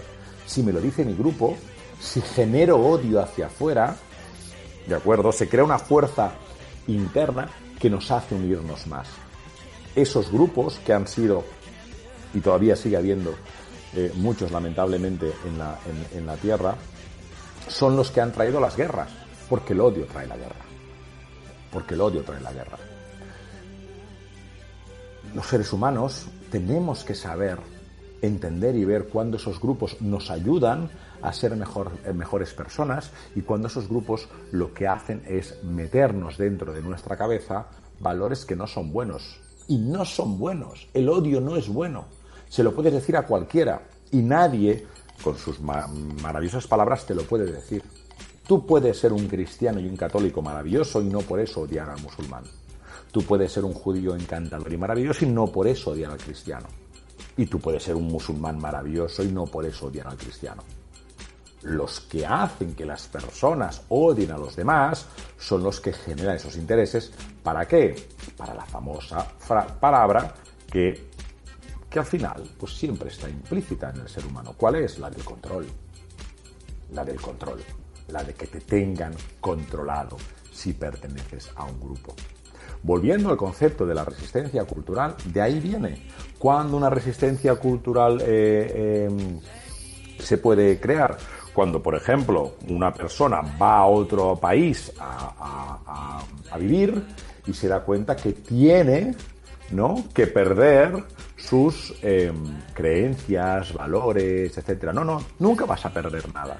si 0.46 0.62
me 0.62 0.72
lo 0.72 0.80
dice 0.80 1.04
mi 1.04 1.14
grupo, 1.14 1.56
si 2.00 2.20
genero 2.20 2.76
odio 2.76 3.20
hacia 3.20 3.46
afuera, 3.46 3.96
¿de 4.86 4.94
acuerdo? 4.94 5.30
Se 5.30 5.48
crea 5.48 5.64
una 5.64 5.78
fuerza 5.78 6.32
interna 6.88 7.48
que 7.78 7.88
nos 7.88 8.10
hace 8.10 8.34
unirnos 8.34 8.86
más. 8.86 9.08
Esos 9.94 10.30
grupos 10.30 10.78
que 10.84 10.92
han 10.92 11.06
sido, 11.06 11.44
y 12.34 12.40
todavía 12.40 12.76
sigue 12.76 12.96
habiendo 12.96 13.34
eh, 13.94 14.12
muchos 14.16 14.50
lamentablemente 14.50 15.32
en 15.46 15.58
la, 15.58 15.78
en 16.12 16.26
la 16.26 16.36
Tierra, 16.36 16.74
son 17.68 17.96
los 17.96 18.10
que 18.10 18.20
han 18.20 18.32
traído 18.32 18.60
las 18.60 18.76
guerras, 18.76 19.10
porque 19.48 19.72
el 19.72 19.80
odio 19.80 20.06
trae 20.06 20.26
la 20.26 20.36
guerra. 20.36 20.64
Porque 21.72 21.94
el 21.94 22.00
odio 22.00 22.22
trae 22.22 22.40
la 22.40 22.52
guerra. 22.52 22.78
Los 25.34 25.46
seres 25.46 25.72
humanos 25.72 26.26
tenemos 26.50 27.04
que 27.04 27.14
saber 27.14 27.58
entender 28.22 28.74
y 28.76 28.84
ver 28.84 29.08
cuándo 29.08 29.36
esos 29.36 29.60
grupos 29.60 30.00
nos 30.00 30.30
ayudan 30.30 30.90
a 31.22 31.32
ser 31.32 31.52
eh, 31.52 32.12
mejores 32.12 32.54
personas 32.54 33.10
y 33.34 33.42
cuando 33.42 33.68
esos 33.68 33.88
grupos 33.88 34.28
lo 34.52 34.72
que 34.72 34.86
hacen 34.86 35.22
es 35.26 35.62
meternos 35.64 36.38
dentro 36.38 36.72
de 36.72 36.82
nuestra 36.82 37.16
cabeza 37.16 37.66
valores 38.00 38.44
que 38.44 38.56
no 38.56 38.66
son 38.66 38.92
buenos. 38.92 39.40
Y 39.66 39.78
no 39.78 40.04
son 40.04 40.38
buenos. 40.38 40.88
El 40.94 41.08
odio 41.08 41.40
no 41.40 41.56
es 41.56 41.68
bueno. 41.68 42.06
Se 42.48 42.62
lo 42.62 42.74
puedes 42.74 42.92
decir 42.92 43.16
a 43.16 43.26
cualquiera 43.26 43.82
y 44.10 44.18
nadie, 44.18 44.86
con 45.22 45.36
sus 45.36 45.60
maravillosas 45.60 46.66
palabras, 46.66 47.04
te 47.04 47.14
lo 47.14 47.22
puede 47.22 47.50
decir. 47.50 47.82
Tú 48.46 48.64
puedes 48.64 48.98
ser 48.98 49.12
un 49.12 49.28
cristiano 49.28 49.78
y 49.78 49.86
un 49.86 49.96
católico 49.96 50.40
maravilloso 50.40 51.02
y 51.02 51.10
no 51.10 51.20
por 51.20 51.38
eso 51.38 51.62
odiar 51.62 51.90
al 51.90 52.00
musulmán. 52.00 52.44
Tú 53.12 53.22
puedes 53.22 53.52
ser 53.52 53.64
un 53.64 53.74
judío 53.74 54.14
encantador 54.14 54.72
y 54.72 54.78
maravilloso 54.78 55.24
y 55.26 55.28
no 55.28 55.46
por 55.48 55.66
eso 55.66 55.90
odiar 55.90 56.12
al 56.12 56.18
cristiano. 56.18 56.66
Y 57.36 57.46
tú 57.46 57.58
puedes 57.58 57.82
ser 57.82 57.94
un 57.94 58.06
musulmán 58.06 58.58
maravilloso 58.58 59.22
y 59.22 59.28
no 59.28 59.44
por 59.44 59.66
eso 59.66 59.86
odiar 59.86 60.08
al 60.08 60.16
cristiano. 60.16 60.62
Los 61.62 62.00
que 62.00 62.24
hacen 62.24 62.74
que 62.74 62.86
las 62.86 63.08
personas 63.08 63.82
odien 63.88 64.30
a 64.30 64.38
los 64.38 64.54
demás 64.54 65.06
son 65.38 65.62
los 65.62 65.80
que 65.80 65.92
generan 65.92 66.36
esos 66.36 66.56
intereses. 66.56 67.12
¿Para 67.42 67.66
qué? 67.66 68.08
Para 68.36 68.54
la 68.54 68.64
famosa 68.64 69.26
palabra 69.80 70.34
que, 70.70 71.10
que 71.90 71.98
al 71.98 72.04
final 72.04 72.48
pues 72.58 72.76
siempre 72.76 73.08
está 73.08 73.28
implícita 73.28 73.90
en 73.90 74.00
el 74.02 74.08
ser 74.08 74.24
humano. 74.24 74.54
¿Cuál 74.56 74.76
es? 74.76 74.98
La 74.98 75.10
del 75.10 75.24
control. 75.24 75.66
La 76.92 77.04
del 77.04 77.20
control. 77.20 77.60
La 78.08 78.22
de 78.22 78.34
que 78.34 78.46
te 78.46 78.60
tengan 78.60 79.14
controlado 79.40 80.16
si 80.52 80.72
perteneces 80.72 81.50
a 81.56 81.64
un 81.64 81.80
grupo. 81.80 82.14
Volviendo 82.82 83.30
al 83.30 83.36
concepto 83.36 83.86
de 83.86 83.94
la 83.94 84.04
resistencia 84.04 84.64
cultural, 84.64 85.16
de 85.24 85.40
ahí 85.40 85.60
viene. 85.60 86.06
Cuando 86.38 86.76
una 86.76 86.90
resistencia 86.90 87.56
cultural 87.56 88.22
eh, 88.24 89.06
em, 89.08 89.40
se 90.18 90.38
puede 90.38 90.78
crear? 90.78 91.18
Cuando, 91.58 91.82
por 91.82 91.96
ejemplo, 91.96 92.52
una 92.68 92.94
persona 92.94 93.40
va 93.60 93.78
a 93.78 93.86
otro 93.86 94.36
país 94.36 94.92
a, 95.00 96.22
vivir 96.56 97.02
y 97.48 97.52
se 97.52 97.66
da 97.66 97.80
cuenta 97.80 98.14
que 98.14 98.32
tiene 98.32 99.16
¿no? 99.72 100.04
que 100.14 100.28
perder 100.28 101.02
sus 101.34 101.96
em, 102.00 102.60
creencias, 102.72 103.72
valores, 103.72 104.56
etc. 104.56 104.92
No, 104.92 105.02
no, 105.02 105.20
nunca 105.40 105.64
vas 105.64 105.84
a 105.84 105.92
perder 105.92 106.32
nada. 106.32 106.58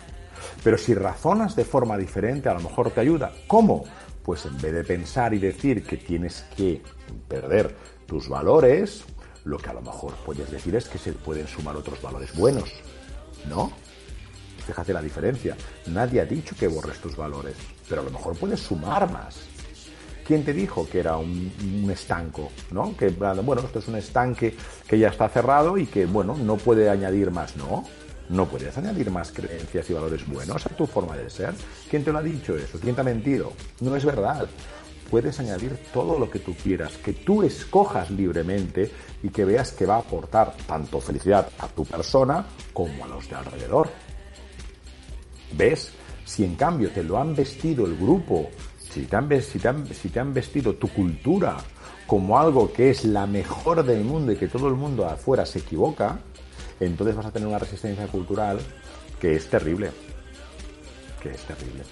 Pero 0.65 0.77
si 0.77 0.95
razonas 0.95 1.55
de 1.55 1.65
forma 1.65 1.97
diferente, 1.97 2.49
a 2.49 2.55
lo 2.55 2.61
mejor 2.63 2.91
te 2.91 3.01
ayuda. 3.01 3.31
¿Cómo? 3.47 3.85
pues 4.25 4.47
en 4.47 4.61
vez 4.61 4.73
de 4.73 4.83
pensar 4.83 5.33
y 5.33 5.39
decir 5.39 5.85
que 5.85 5.97
tienes 5.97 6.45
que 6.57 6.83
perder 7.29 7.73
tus 8.05 8.29
valores, 8.29 9.05
lo 9.45 9.59
que 9.59 9.71
a 9.71 9.75
lo 9.75 9.81
mejor 9.81 10.15
puedes 10.27 10.51
decir 10.51 10.75
es 10.75 10.89
que 10.89 10.99
se 10.99 11.13
pueden 11.13 11.47
sumar 11.47 11.77
otros 11.77 12.03
valores 12.03 12.35
buenos. 12.35 12.73
¿No? 13.49 13.71
Fíjate 14.69 14.93
la 14.93 15.01
diferencia. 15.01 15.57
Nadie 15.87 16.21
ha 16.21 16.27
dicho 16.27 16.55
que 16.55 16.69
borres 16.69 16.99
tus 16.99 17.17
valores, 17.17 17.55
pero 17.89 18.03
a 18.03 18.05
lo 18.05 18.11
mejor 18.11 18.37
puedes 18.37 18.61
sumar 18.61 19.11
más. 19.11 19.39
¿Quién 20.27 20.45
te 20.45 20.53
dijo 20.53 20.87
que 20.87 21.01
era 21.01 21.17
un, 21.17 21.89
estanco? 21.91 22.51
¿No? 22.71 22.95
Que, 22.95 23.09
bueno, 23.09 23.63
esto 23.63 23.79
es 23.79 23.89
un 23.89 23.97
estanque 23.97 24.55
que 24.87 24.99
ya 24.99 25.09
está 25.09 25.27
cerrado 25.31 25.79
y 25.79 25.87
que, 25.87 26.05
bueno, 26.05 26.37
no 26.37 26.59
puede 26.59 26.91
añadir 26.91 27.31
más. 27.31 27.57
No. 27.57 27.87
¿No 28.29 28.45
puedes 28.45 28.77
añadir 28.77 29.11
más 29.11 29.33
creencias 29.33 29.89
y 29.89 29.95
valores 29.95 30.29
buenos 30.29 30.67
a 30.67 30.69
tu 30.69 30.87
forma 30.87 31.17
de 31.17 31.31
ser? 31.31 31.55
¿Quién 31.89 32.05
te 32.05 32.13
lo 32.13 32.19
ha 32.19 32.23
dicho 32.23 32.55
eso? 32.55 32.79
¿Quién 32.79 32.95
te 32.95 33.01
ha 33.01 33.05
mentido? 33.05 33.55
No 33.81 33.97
es 33.97 34.05
verdad. 34.05 34.47
Puedes 35.11 35.41
añadir 35.41 35.79
todo 35.95 36.19
lo 36.19 36.31
que 36.31 36.41
tú 36.41 36.55
quieras, 36.55 36.93
que 36.99 37.15
tú 37.15 37.43
escojas 37.43 38.11
libremente 38.11 38.93
y 39.23 39.31
que 39.31 39.47
veas 39.47 39.73
que 39.73 39.87
va 39.87 39.95
a 39.95 40.01
aportar 40.01 40.55
tanto 40.67 41.01
felicidad 41.01 41.49
a 41.59 41.69
tu 41.69 41.87
persona 41.87 42.45
como 42.75 43.07
a 43.07 43.09
los 43.09 43.27
de 43.31 43.37
alrededor. 43.37 43.89
¿Ves? 45.53 45.93
Si 46.25 46.45
en 46.45 46.57
cambio 46.57 46.91
te 46.91 47.03
lo 47.03 47.19
han 47.19 47.35
vestido 47.35 47.87
el 47.87 47.97
grupo, 47.97 48.51
si 48.79 49.03
te 49.07 49.17
han, 49.17 49.29
si 49.43 50.09
te 50.09 50.21
han 50.21 50.35
vestido 50.35 50.75
tu 50.75 50.89
cultura 50.89 51.57
como 52.07 52.39
algo 52.39 52.73
que 52.73 52.91
es 52.91 53.05
la 53.05 53.27
mejor 53.27 53.85
del 53.85 54.05
mundo 54.05 54.33
y 54.33 54.37
que 54.37 54.49
todo 54.49 54.69
el 54.69 54.75
mundo 54.75 55.07
afuera 55.07 55.45
se 55.45 55.61
equivoca, 55.61 56.19
entonces 56.81 57.17
vas 57.17 57.27
a 57.27 57.31
tener 57.31 57.49
una 57.49 57.59
resistencia 57.59 58.07
cultural 58.07 58.59
que 59.21 59.37
es 59.37 59.49
terrible. 59.49 59.91
Que 61.23 61.31
es 61.31 61.43
terrible. 61.43 61.83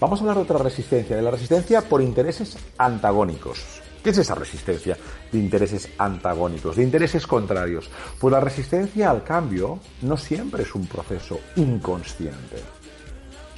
Vamos 0.00 0.18
a 0.18 0.22
hablar 0.22 0.36
de 0.36 0.42
otra 0.42 0.58
resistencia, 0.58 1.16
de 1.16 1.22
la 1.22 1.30
resistencia 1.30 1.82
por 1.82 2.02
intereses 2.02 2.58
antagónicos. 2.78 3.80
¿Qué 4.06 4.10
es 4.10 4.18
esa 4.18 4.36
resistencia 4.36 4.96
de 5.32 5.36
intereses 5.36 5.88
antagónicos, 5.98 6.76
de 6.76 6.84
intereses 6.84 7.26
contrarios? 7.26 7.90
Pues 8.20 8.30
la 8.30 8.38
resistencia 8.38 9.10
al 9.10 9.24
cambio 9.24 9.80
no 10.02 10.16
siempre 10.16 10.62
es 10.62 10.72
un 10.76 10.86
proceso 10.86 11.40
inconsciente 11.56 12.62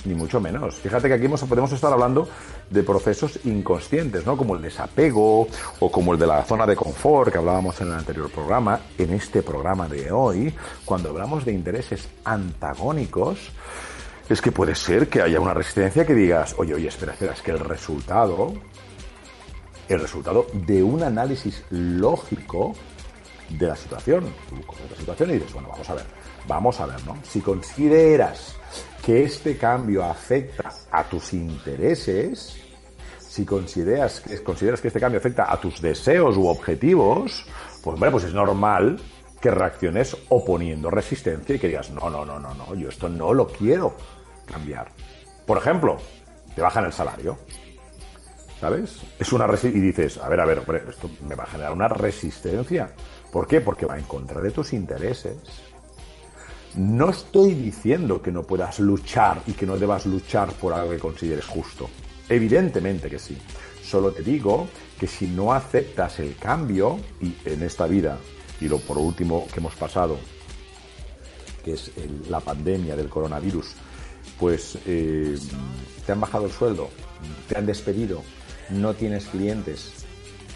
ni 0.07 0.15
mucho 0.15 0.41
menos. 0.41 0.77
Fíjate 0.77 1.07
que 1.09 1.15
aquí 1.15 1.29
podemos 1.29 1.71
estar 1.71 1.93
hablando 1.93 2.27
de 2.71 2.83
procesos 2.83 3.41
inconscientes, 3.45 4.25
¿no? 4.25 4.39
Como 4.39 4.57
el 4.57 4.63
desapego 4.63 5.47
o 5.81 5.93
como 5.93 6.15
el 6.15 6.19
de 6.19 6.27
la 6.27 6.43
zona 6.45 6.65
de 6.65 6.77
confort 6.77 7.31
que 7.31 7.37
hablábamos 7.37 7.79
en 7.83 7.89
el 7.89 7.93
anterior 7.93 8.31
programa. 8.31 8.81
En 8.97 9.13
este 9.13 9.43
programa 9.43 9.87
de 9.87 10.11
hoy, 10.11 10.55
cuando 10.87 11.11
hablamos 11.11 11.45
de 11.45 11.53
intereses 11.53 12.09
antagónicos, 12.25 13.51
es 14.31 14.41
que 14.41 14.51
puede 14.51 14.75
ser 14.75 15.11
que 15.11 15.21
haya 15.21 15.41
una 15.41 15.53
resistencia 15.53 16.07
que 16.07 16.15
digas, 16.15 16.55
oye, 16.57 16.73
oye, 16.73 16.89
espera, 16.89 17.13
espera, 17.13 17.35
es 17.35 17.43
que 17.43 17.51
el 17.51 17.61
resultado, 17.61 18.55
el 19.89 20.01
resultado 20.01 20.47
de 20.53 20.83
un 20.83 21.03
análisis 21.03 21.65
lógico 21.71 22.75
de 23.49 23.67
la 23.67 23.77
situación, 23.77 24.25
de 24.25 24.91
la 24.91 24.97
situación 24.97 25.31
y 25.31 25.33
dices, 25.35 25.53
bueno, 25.55 25.69
vamos 25.71 25.89
a 25.89 25.95
ver, 25.95 26.05
vamos 26.47 26.81
a 26.81 26.87
ver, 26.87 27.05
¿no? 27.07 27.17
Si 27.23 27.41
consideras 27.41 28.57
que 29.03 29.25
este 29.25 29.57
cambio 29.57 30.05
afecta 30.05 30.71
a 30.91 31.05
tus 31.05 31.33
intereses, 31.33 32.59
si 33.19 33.45
consideras, 33.45 34.23
consideras 34.45 34.81
que 34.81 34.89
este 34.89 35.01
cambio 35.01 35.19
afecta 35.19 35.51
a 35.51 35.59
tus 35.59 35.81
deseos 35.81 36.37
u 36.37 36.49
objetivos, 36.49 37.47
pues 37.83 37.95
hombre, 37.95 38.11
pues 38.11 38.25
es 38.25 38.35
normal 38.35 39.01
que 39.41 39.51
reacciones 39.51 40.17
oponiendo 40.29 40.91
resistencia 40.91 41.55
y 41.55 41.59
que 41.59 41.69
digas, 41.69 41.91
no, 41.91 42.11
no, 42.11 42.25
no, 42.25 42.39
no, 42.39 42.53
no, 42.55 42.75
yo 42.75 42.89
esto 42.89 43.09
no 43.09 43.33
lo 43.33 43.47
quiero 43.47 43.95
cambiar. 44.45 44.91
Por 45.47 45.59
ejemplo, 45.59 45.97
te 46.55 46.61
bajan 46.61 46.85
el 46.85 46.93
salario. 46.93 47.39
¿Sabes? 48.61 48.99
Es 49.19 49.33
una 49.33 49.47
y 49.63 49.69
dices, 49.69 50.19
a 50.19 50.29
ver, 50.29 50.41
a 50.41 50.45
ver, 50.45 50.59
hombre, 50.59 50.83
esto 50.89 51.09
me 51.27 51.37
va 51.37 51.45
a 51.45 51.47
generar 51.47 51.73
una 51.73 51.87
resistencia. 51.87 52.93
¿Por 53.31 53.47
qué? 53.47 53.61
Porque 53.61 53.87
va 53.87 53.97
en 53.97 54.05
contra 54.05 54.41
de 54.41 54.51
tus 54.51 54.73
intereses 54.73 55.37
No 56.75 57.11
estoy 57.11 57.55
diciendo 57.55 58.21
que 58.21 58.33
no 58.33 58.43
puedas 58.43 58.81
luchar 58.81 59.43
y 59.47 59.53
que 59.53 59.67
no 59.67 59.77
debas 59.79 60.07
luchar 60.07 60.53
por 60.55 60.73
algo 60.73 60.91
que 60.91 60.99
consideres 60.99 61.47
justo. 61.47 61.89
Evidentemente 62.29 63.09
que 63.09 63.19
sí. 63.19 63.39
Solo 63.83 64.13
te 64.13 64.23
digo 64.23 64.69
que 64.99 65.07
si 65.07 65.29
no 65.29 65.53
aceptas 65.53 66.19
el 66.19 66.37
cambio, 66.37 66.99
y 67.21 67.35
en 67.45 67.63
esta 67.63 67.87
vida, 67.87 68.19
y 68.61 68.69
lo 68.69 68.79
por 68.81 68.99
último 68.99 69.47
que 69.53 69.61
hemos 69.61 69.75
pasado, 69.77 70.19
que 71.65 71.75
es 71.75 71.93
la 72.29 72.41
pandemia 72.41 72.97
del 72.97 73.09
coronavirus, 73.09 73.75
pues 74.39 74.79
eh, 74.87 75.39
te 76.05 76.13
han 76.13 76.21
bajado 76.21 76.47
el 76.47 76.53
sueldo, 76.53 76.91
te 77.49 77.57
han 77.57 77.67
despedido, 77.67 78.23
no 78.71 78.95
tienes 78.95 79.27
clientes. 79.27 79.93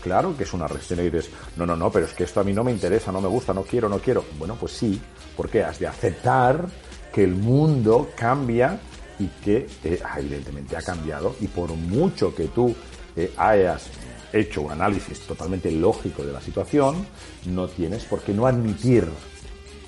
Claro 0.03 0.37
que 0.37 0.45
es 0.45 0.53
una 0.53 0.67
resistencia 0.67 1.05
y 1.05 1.11
dices, 1.11 1.31
no, 1.57 1.65
no, 1.65 1.77
no, 1.77 1.91
pero 1.91 2.07
es 2.07 2.13
que 2.13 2.25
esto 2.25 2.41
a 2.41 2.45
mí 2.45 2.53
no 2.53 2.65
me 2.65 2.73
interesa, 2.73 3.13
no 3.13 3.21
me 3.21 3.29
gusta, 3.29 3.55
no 3.55 3.63
quiero, 3.63 3.89
no 3.89 3.99
quiero. 4.01 4.25
Bueno, 4.39 4.57
pues 4.59 4.73
sí, 4.73 5.01
porque 5.37 5.63
has 5.63 5.79
de 5.79 5.87
aceptar 5.87 6.67
que 7.13 7.23
el 7.23 7.35
mundo 7.37 8.11
cambia 8.17 8.81
y 9.19 9.27
que 9.45 9.69
eh, 9.85 10.01
evidentemente 10.19 10.77
ha 10.77 10.83
cambiado 10.83 11.37
y 11.41 11.47
por 11.47 11.71
mucho 11.71 12.35
que 12.35 12.49
tú 12.49 12.75
eh, 13.15 13.33
hayas 13.37 13.87
hecho 14.33 14.63
un 14.63 14.73
análisis 14.73 15.21
totalmente 15.21 15.71
lógico 15.71 16.25
de 16.25 16.33
la 16.33 16.41
situación, 16.41 17.07
no 17.47 17.69
tienes 17.69 18.05
por 18.05 18.23
qué 18.23 18.33
no 18.33 18.47
admitir 18.47 19.07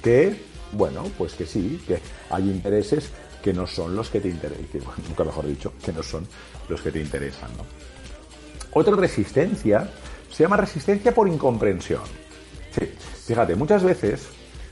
que, 0.02 0.36
bueno, 0.72 1.04
pues 1.16 1.32
que 1.34 1.46
sí, 1.46 1.82
que 1.86 1.98
hay 2.30 2.50
intereses 2.50 3.10
que 3.42 3.52
no 3.52 3.66
son 3.66 3.96
los 3.96 4.10
que 4.10 4.20
te 4.20 4.28
interesan, 4.28 4.64
nunca 5.08 5.24
mejor 5.24 5.46
dicho, 5.46 5.72
que 5.84 5.92
no 5.92 6.02
son 6.02 6.26
los 6.68 6.80
que 6.80 6.92
te 6.92 7.00
interesan. 7.00 7.50
¿no? 7.56 7.93
Otra 8.74 8.96
resistencia 8.96 9.88
se 10.30 10.42
llama 10.42 10.56
resistencia 10.56 11.14
por 11.14 11.28
incomprensión. 11.28 12.02
Sí, 12.76 12.86
fíjate, 13.26 13.54
muchas 13.54 13.84
veces, 13.84 14.26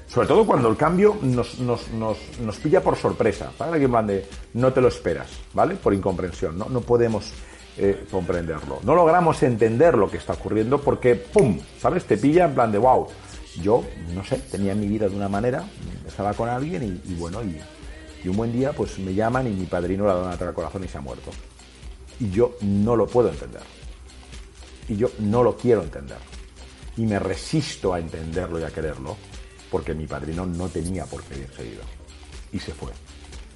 sobre 0.09 0.27
todo 0.27 0.45
cuando 0.45 0.69
el 0.69 0.77
cambio 0.77 1.17
nos, 1.23 1.59
nos, 1.61 2.57
pilla 2.63 2.83
por 2.83 2.97
sorpresa, 2.97 3.53
¿vale? 3.59 3.79
Que 3.79 3.85
en 3.85 4.07
de 4.07 4.27
no 4.55 4.73
te 4.73 4.81
lo 4.81 4.89
esperas, 4.89 5.31
¿vale? 5.55 5.77
Por 5.77 5.95
incomprensión, 5.95 6.59
no, 6.59 6.69
no 6.69 6.81
podemos 6.81 7.33
eh, 7.79 8.05
comprenderlo. 8.11 8.81
No 8.83 8.95
logramos 8.95 9.43
entender 9.43 9.97
lo 9.97 10.11
que 10.11 10.19
está 10.19 10.35
ocurriendo 10.35 10.81
porque, 10.81 11.15
¡pum! 11.15 11.59
¿Sabes? 11.81 12.05
Te 12.05 12.19
pilla 12.19 12.45
en 12.47 12.55
plan 12.55 12.73
de, 12.73 12.79
wow, 12.79 13.07
yo, 13.61 13.85
no 14.15 14.25
sé, 14.25 14.39
tenía 14.51 14.75
mi 14.75 14.87
vida 14.87 15.09
de 15.09 15.17
una 15.17 15.29
manera, 15.29 15.65
estaba 16.07 16.35
con 16.35 16.49
alguien 16.49 17.01
y, 17.05 17.15
bueno, 17.15 17.41
y, 17.43 17.61
un 18.29 18.37
buen 18.37 18.53
día 18.53 18.73
pues 18.73 18.99
me 19.01 19.15
llaman 19.15 19.49
y 19.49 19.51
mi 19.51 19.67
padrino 19.67 20.05
un 20.05 20.11
ataque 20.11 20.45
al 20.45 20.55
corazón 20.55 20.85
y 20.85 20.89
se 20.89 20.99
ha 20.99 21.01
muerto. 21.01 21.31
Y 22.21 22.31
yo 22.31 22.57
no 22.61 22.95
lo 22.95 23.07
puedo 23.07 23.29
entender. 23.29 23.63
Y 24.89 24.97
yo 24.97 25.11
no 25.19 25.43
lo 25.43 25.57
quiero 25.57 25.83
entender. 25.83 26.19
Y 26.97 27.07
me 27.07 27.19
resisto 27.19 27.95
a 27.95 27.99
entenderlo 27.99 28.61
y 28.61 28.65
a 28.65 28.71
quererlo 28.71 29.17
porque 29.71 29.95
mi 29.95 30.07
padrino 30.07 30.45
no 30.45 30.69
tenía 30.69 31.07
por 31.07 31.23
qué 31.23 31.35
haberse 31.35 31.67
ido. 31.67 31.83
Y 32.53 32.59
se 32.59 32.73
fue. 32.73 32.93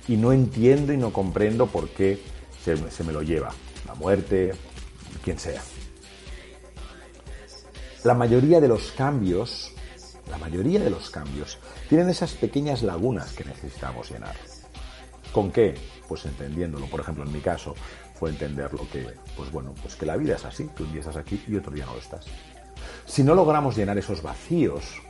Y 0.08 0.16
no 0.16 0.32
entiendo 0.32 0.92
y 0.92 0.96
no 0.96 1.12
comprendo 1.12 1.66
por 1.66 1.90
qué 1.90 2.20
se 2.64 3.04
me 3.04 3.12
lo 3.12 3.22
lleva 3.22 3.52
la 3.86 3.94
muerte, 3.94 4.52
quien 5.22 5.38
sea. 5.38 5.62
La 8.04 8.14
mayoría 8.14 8.60
de 8.60 8.68
los 8.68 8.92
cambios, 8.92 9.72
la 10.30 10.38
mayoría 10.38 10.80
de 10.80 10.90
los 10.90 11.10
cambios, 11.10 11.58
tienen 11.88 12.08
esas 12.08 12.32
pequeñas 12.32 12.82
lagunas 12.82 13.32
que 13.32 13.44
necesitamos 13.44 14.10
llenar. 14.10 14.36
¿Con 15.32 15.50
qué? 15.50 15.74
Pues 16.08 16.24
entendiéndolo. 16.24 16.86
Por 16.86 17.00
ejemplo, 17.00 17.24
en 17.24 17.32
mi 17.32 17.40
caso, 17.40 17.74
fue 18.18 18.30
entender 18.30 18.72
lo 18.72 18.88
que, 18.88 19.06
pues 19.36 19.50
bueno, 19.52 19.74
pues 19.80 19.94
que 19.94 20.06
la 20.06 20.16
vida 20.16 20.36
es 20.36 20.44
así, 20.44 20.68
que 20.76 20.82
un 20.82 20.92
día 20.92 21.00
estás 21.00 21.16
aquí 21.16 21.42
y 21.46 21.56
otro 21.56 21.72
día 21.72 21.86
no 21.86 21.92
lo 21.92 21.98
estás. 21.98 22.26
Si 23.04 23.22
no 23.22 23.34
logramos 23.34 23.76
llenar 23.76 23.98
esos 23.98 24.22
vacíos 24.22 25.00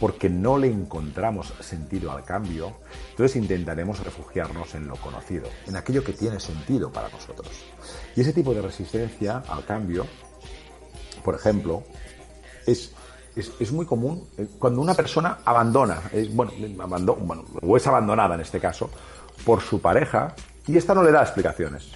porque 0.00 0.28
no 0.28 0.58
le 0.58 0.66
encontramos 0.66 1.52
sentido 1.60 2.10
al 2.10 2.24
cambio, 2.24 2.72
entonces 3.10 3.36
intentaremos 3.36 4.02
refugiarnos 4.02 4.74
en 4.74 4.88
lo 4.88 4.96
conocido, 4.96 5.48
en 5.66 5.76
aquello 5.76 6.02
que 6.02 6.12
tiene 6.12 6.40
sentido 6.40 6.90
para 6.90 7.08
nosotros. 7.08 7.50
Y 8.16 8.22
ese 8.22 8.32
tipo 8.32 8.52
de 8.52 8.62
resistencia 8.62 9.44
al 9.48 9.64
cambio, 9.64 10.06
por 11.24 11.36
ejemplo, 11.36 11.84
es, 12.66 12.92
es, 13.36 13.72
muy 13.72 13.86
común 13.86 14.28
eh, 14.36 14.46
cuando 14.58 14.80
una 14.80 14.94
persona 14.94 15.38
abandona, 15.44 16.02
es, 16.12 16.34
bueno, 16.34 16.52
o 17.62 17.76
es 17.76 17.86
abandonada 17.86 18.34
en 18.34 18.40
este 18.40 18.58
caso, 18.58 18.90
por 19.44 19.60
su 19.60 19.80
pareja 19.80 20.34
y 20.66 20.76
esta 20.76 20.94
no 20.94 21.02
le 21.02 21.12
da 21.12 21.22
explicaciones. 21.22 21.90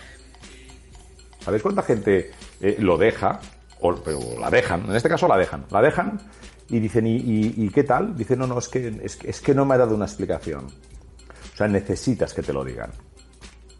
¿Sabéis 1.48 1.62
cuánta 1.62 1.80
gente 1.80 2.30
eh, 2.60 2.76
lo 2.78 2.98
deja? 2.98 3.40
O, 3.80 3.94
pero 3.94 4.20
la 4.38 4.50
dejan, 4.50 4.84
en 4.84 4.94
este 4.94 5.08
caso 5.08 5.26
la 5.26 5.38
dejan, 5.38 5.64
la 5.70 5.80
dejan 5.80 6.20
y 6.68 6.78
dicen, 6.78 7.06
¿y, 7.06 7.70
qué 7.70 7.84
tal? 7.84 8.14
Dicen, 8.14 8.40
no, 8.40 8.46
no, 8.46 8.58
es 8.58 8.68
que, 8.68 9.00
es, 9.02 9.40
que 9.40 9.54
no 9.54 9.64
me 9.64 9.74
ha 9.74 9.78
dado 9.78 9.94
una 9.94 10.04
explicación. 10.04 10.66
O 10.66 11.56
sea, 11.56 11.66
necesitas 11.66 12.34
que 12.34 12.42
te 12.42 12.52
lo 12.52 12.62
digan. 12.62 12.90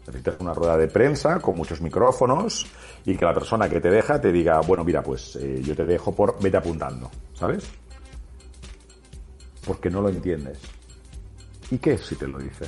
Necesitas 0.07 0.37
una 0.39 0.55
rueda 0.55 0.77
de 0.77 0.87
prensa 0.87 1.39
con 1.39 1.57
muchos 1.57 1.79
micrófonos 1.79 2.65
y 3.05 3.15
que 3.15 3.23
la 3.23 3.35
persona 3.35 3.69
que 3.69 3.79
te 3.79 3.91
deja 3.91 4.19
te 4.19 4.31
diga, 4.31 4.61
bueno, 4.61 4.83
mira, 4.83 5.03
pues 5.03 5.35
eh, 5.35 5.61
yo 5.63 5.75
te 5.75 5.85
dejo 5.85 6.15
por, 6.15 6.41
vete 6.41 6.57
apuntando, 6.57 7.11
¿sabes? 7.35 7.69
Porque 9.63 9.91
no 9.91 10.01
lo 10.01 10.09
entiendes. 10.09 10.57
¿Y 11.69 11.77
qué 11.77 11.99
si 11.99 12.15
te 12.15 12.27
lo 12.27 12.39
dice? 12.39 12.65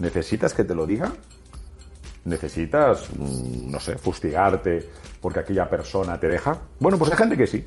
¿Necesitas 0.00 0.52
que 0.52 0.64
te 0.64 0.74
lo 0.74 0.84
diga? 0.84 1.12
¿Necesitas, 2.24 3.08
mm, 3.16 3.70
no 3.70 3.80
sé, 3.80 3.96
fustigarte 3.96 4.88
porque 5.20 5.40
aquella 5.40 5.68
persona 5.68 6.18
te 6.18 6.28
deja? 6.28 6.58
Bueno, 6.78 6.98
pues 6.98 7.10
hay 7.10 7.16
gente 7.16 7.36
que 7.36 7.46
sí 7.46 7.64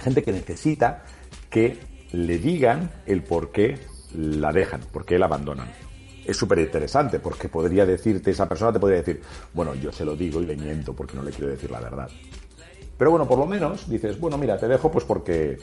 gente 0.00 0.22
que 0.22 0.32
necesita 0.32 1.02
que 1.50 1.78
le 2.12 2.38
digan 2.38 2.90
el 3.06 3.22
por 3.22 3.50
qué 3.50 3.78
la 4.14 4.52
dejan, 4.52 4.80
por 4.92 5.04
qué 5.04 5.18
la 5.18 5.26
abandonan. 5.26 5.68
Es 6.24 6.36
súper 6.36 6.58
interesante 6.58 7.20
porque 7.20 7.48
podría 7.48 7.86
decirte, 7.86 8.30
esa 8.30 8.48
persona 8.48 8.72
te 8.72 8.80
podría 8.80 8.98
decir, 8.98 9.22
bueno, 9.54 9.74
yo 9.74 9.92
se 9.92 10.04
lo 10.04 10.14
digo 10.14 10.40
y 10.40 10.46
le 10.46 10.56
miento 10.56 10.94
porque 10.94 11.16
no 11.16 11.22
le 11.22 11.30
quiero 11.30 11.48
decir 11.48 11.70
la 11.70 11.80
verdad. 11.80 12.08
Pero 12.96 13.10
bueno, 13.10 13.26
por 13.26 13.38
lo 13.38 13.46
menos 13.46 13.88
dices, 13.88 14.18
bueno, 14.18 14.36
mira, 14.36 14.58
te 14.58 14.68
dejo 14.68 14.90
pues 14.90 15.04
porque, 15.04 15.58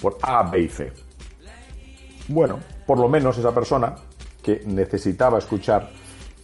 por 0.00 0.18
A, 0.22 0.48
B 0.48 0.60
y 0.60 0.68
C. 0.68 0.92
Bueno, 2.28 2.60
por 2.86 2.98
lo 2.98 3.08
menos 3.08 3.36
esa 3.38 3.52
persona 3.52 3.94
que 4.42 4.62
necesitaba 4.66 5.38
escuchar 5.38 5.90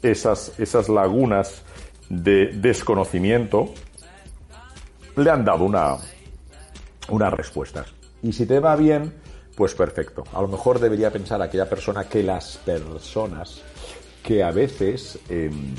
esas, 0.02 0.52
esas 0.58 0.88
lagunas 0.88 1.62
de 2.08 2.46
desconocimiento, 2.46 3.72
le 5.16 5.30
han 5.30 5.44
dado 5.44 5.64
una, 5.64 5.96
unas 7.08 7.32
respuestas. 7.32 7.86
Y 8.22 8.32
si 8.32 8.46
te 8.46 8.60
va 8.60 8.76
bien, 8.76 9.14
pues 9.54 9.74
perfecto. 9.74 10.24
A 10.32 10.40
lo 10.40 10.48
mejor 10.48 10.78
debería 10.78 11.10
pensar 11.10 11.40
aquella 11.42 11.68
persona 11.68 12.08
que 12.08 12.22
las 12.22 12.58
personas 12.58 13.62
que 14.22 14.42
a 14.42 14.50
veces 14.50 15.18
em, 15.28 15.74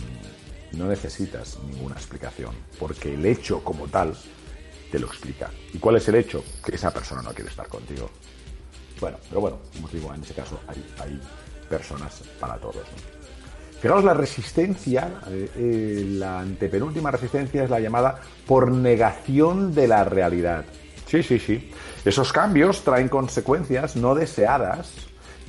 no 0.74 0.88
necesitas 0.88 1.58
ninguna 1.70 1.96
explicación, 1.96 2.54
porque 2.80 3.14
el 3.14 3.26
hecho 3.26 3.64
como 3.64 3.88
tal 3.88 4.14
te 4.92 5.00
lo 5.00 5.08
explica. 5.08 5.50
¿Y 5.74 5.80
cuál 5.80 5.96
es 5.96 6.08
el 6.08 6.16
hecho? 6.16 6.44
Que 6.64 6.76
esa 6.76 6.92
persona 6.92 7.22
no 7.22 7.34
quiere 7.34 7.50
estar 7.50 7.68
contigo. 7.68 8.10
Bueno, 9.00 9.18
pero 9.28 9.42
bueno, 9.42 9.60
como 9.74 9.88
digo, 9.88 10.14
en 10.14 10.22
ese 10.22 10.34
caso 10.34 10.60
hay, 10.68 11.20
personas 11.70 12.22
para 12.40 12.58
todos. 12.58 12.86
Fijaos, 13.84 14.06
la 14.06 14.14
resistencia, 14.14 15.12
eh, 15.28 15.50
eh, 15.58 16.06
la 16.08 16.40
antepenúltima 16.40 17.12
resistencia 17.12 17.66
es 17.66 17.70
la 17.70 17.82
llamada 17.82 18.18
por 18.48 18.72
negación 18.72 19.76
de 19.76 19.90
la 19.90 20.06
realidad. 20.06 20.64
Sí, 21.06 21.22
sí, 21.22 21.38
sí. 21.38 21.70
Esos 22.06 22.32
cambios 22.32 22.82
traen 22.86 23.10
consecuencias 23.10 23.98
no 23.98 24.16
deseadas 24.16 24.94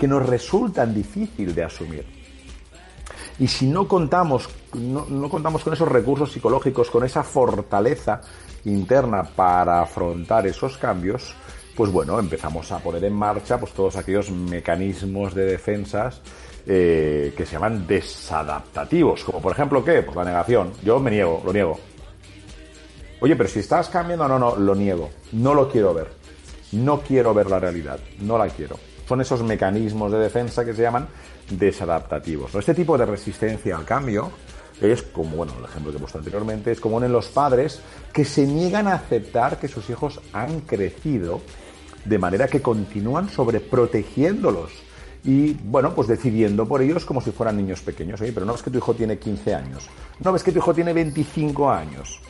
que 0.01 0.09
nos 0.09 0.27
resultan 0.27 0.93
difícil 0.93 1.55
de 1.55 1.63
asumir. 1.63 2.05
Y 3.39 3.47
si 3.47 3.67
no 3.67 3.87
contamos, 3.87 4.49
no, 4.73 5.29
contamos 5.29 5.63
con 5.63 5.75
esos 5.75 5.89
recursos 5.89 6.33
psicológicos, 6.33 6.91
con 6.91 7.05
esa 7.05 7.23
fortaleza 7.23 8.21
interna 8.65 9.23
para 9.23 9.81
afrontar 9.81 10.45
esos 10.49 10.77
cambios, 10.77 11.37
pues 11.77 11.93
bueno, 11.93 12.19
empezamos 12.19 12.73
a 12.73 12.81
poner 12.81 13.05
en 13.05 13.13
marcha 13.13 13.61
pues 13.61 13.71
todos 13.75 13.95
aquellos 13.95 14.29
mecanismos 14.33 15.37
de 15.37 15.45
defensas 15.45 16.21
eh, 16.67 17.35
que 17.37 17.45
se 17.45 17.53
llaman 17.53 17.87
desadaptativos, 17.87 19.23
como 19.25 19.41
por 19.41 19.53
ejemplo 19.53 19.85
qué, 19.85 20.03
pues 20.03 20.17
la 20.17 20.25
negación. 20.25 20.73
Yo 20.83 20.99
me 20.99 21.11
niego, 21.11 21.43
lo 21.45 21.53
niego. 21.53 21.79
Oye, 23.21 23.37
pero 23.37 23.49
si 23.49 23.61
estás 23.61 23.89
cambiando, 23.89 24.27
no, 24.29 24.39
no, 24.39 24.57
lo 24.57 24.75
niego. 24.75 25.11
No 25.33 25.55
lo 25.55 25.69
quiero 25.69 25.95
ver. 25.95 26.09
No 26.73 27.01
quiero 27.01 27.33
ver 27.33 27.49
la 27.49 27.59
realidad. 27.59 27.99
No 28.21 28.37
la 28.39 28.49
quiero. 28.49 28.79
Son 29.07 29.21
esos 29.21 29.43
mecanismos 29.43 30.11
de 30.11 30.19
defensa 30.19 30.65
que 30.65 30.75
se 30.75 30.83
llaman 30.83 31.09
desadaptativos. 31.51 32.55
Este 32.55 32.75
tipo 32.75 32.97
de 32.97 33.07
resistencia 33.07 33.77
al 33.77 33.85
cambio 33.85 34.31
es 34.81 35.03
como, 35.03 35.37
bueno, 35.37 35.53
el 35.59 35.65
ejemplo 35.65 35.93
que 35.93 35.99
he 35.99 36.01
puesto 36.01 36.19
anteriormente, 36.19 36.73
es 36.73 36.81
común 36.81 37.05
en 37.05 37.13
los 37.13 37.29
padres 37.29 37.81
que 38.13 38.25
se 38.25 38.47
niegan 38.47 38.89
a 38.89 38.95
aceptar 38.95 39.59
que 39.59 39.69
sus 39.69 39.89
hijos 39.91 40.21
han 40.33 40.61
crecido 40.61 41.41
de 42.05 42.19
manera 42.19 42.49
que 42.49 42.61
continúan 42.61 43.29
sobreprotegiéndolos 43.29 44.73
y, 45.25 45.55
bueno, 45.55 45.95
pues 45.95 46.07
decidiendo 46.07 46.67
por 46.69 46.83
ellos 46.83 47.05
como 47.05 47.21
si 47.21 47.31
fueran 47.31 47.57
niños 47.57 47.81
pequeños. 47.81 48.21
Oye, 48.21 48.33
pero 48.33 48.45
no 48.45 48.53
ves 48.53 48.63
que 48.63 48.71
tu 48.71 48.79
hijo 48.79 48.95
tiene 48.95 49.19
15 49.19 49.55
años, 49.55 49.89
no 50.23 50.33
ves 50.33 50.43
que 50.43 50.53
tu 50.53 50.59
hijo 50.59 50.75
tiene 50.75 50.93
25 50.93 51.71
años. 51.71 52.21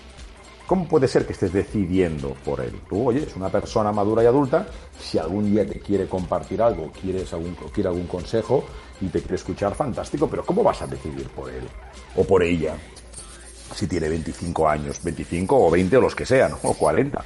¿Cómo 0.67 0.89
puede 0.89 1.09
ser 1.09 1.27
que 1.27 1.35
estés 1.35 1.53
decidiendo 1.53 2.35
por 2.43 2.61
él? 2.61 2.73
Tú, 2.89 3.09
oye, 3.09 3.25
es 3.25 3.37
una 3.37 3.51
persona 3.51 3.93
madura 3.93 4.23
y 4.23 4.27
adulta, 4.27 4.67
si 4.99 5.19
algún 5.19 5.51
día 5.51 5.67
te 5.67 5.79
quiere 5.79 6.07
compartir 6.07 6.63
algo, 6.63 6.91
quieres 6.91 7.31
algún, 7.35 7.55
quiere 7.71 7.91
algún 7.91 8.07
consejo 8.07 8.65
y 9.03 9.09
te 9.09 9.21
quiere 9.21 9.35
escuchar, 9.35 9.75
fantástico, 9.75 10.27
pero 10.27 10.43
¿cómo 10.47 10.63
vas 10.63 10.81
a 10.81 10.87
decidir 10.87 11.29
por 11.29 11.51
él 11.51 11.65
o 12.17 12.25
por 12.25 12.43
ella? 12.43 12.77
Si 13.75 13.87
tiene 13.87 14.09
25 14.09 14.67
años, 14.69 15.03
25 15.03 15.67
o 15.67 15.71
20 15.71 15.97
o 15.99 16.01
los 16.01 16.15
que 16.15 16.25
sean, 16.25 16.53
o 16.63 16.73
40. 16.73 17.23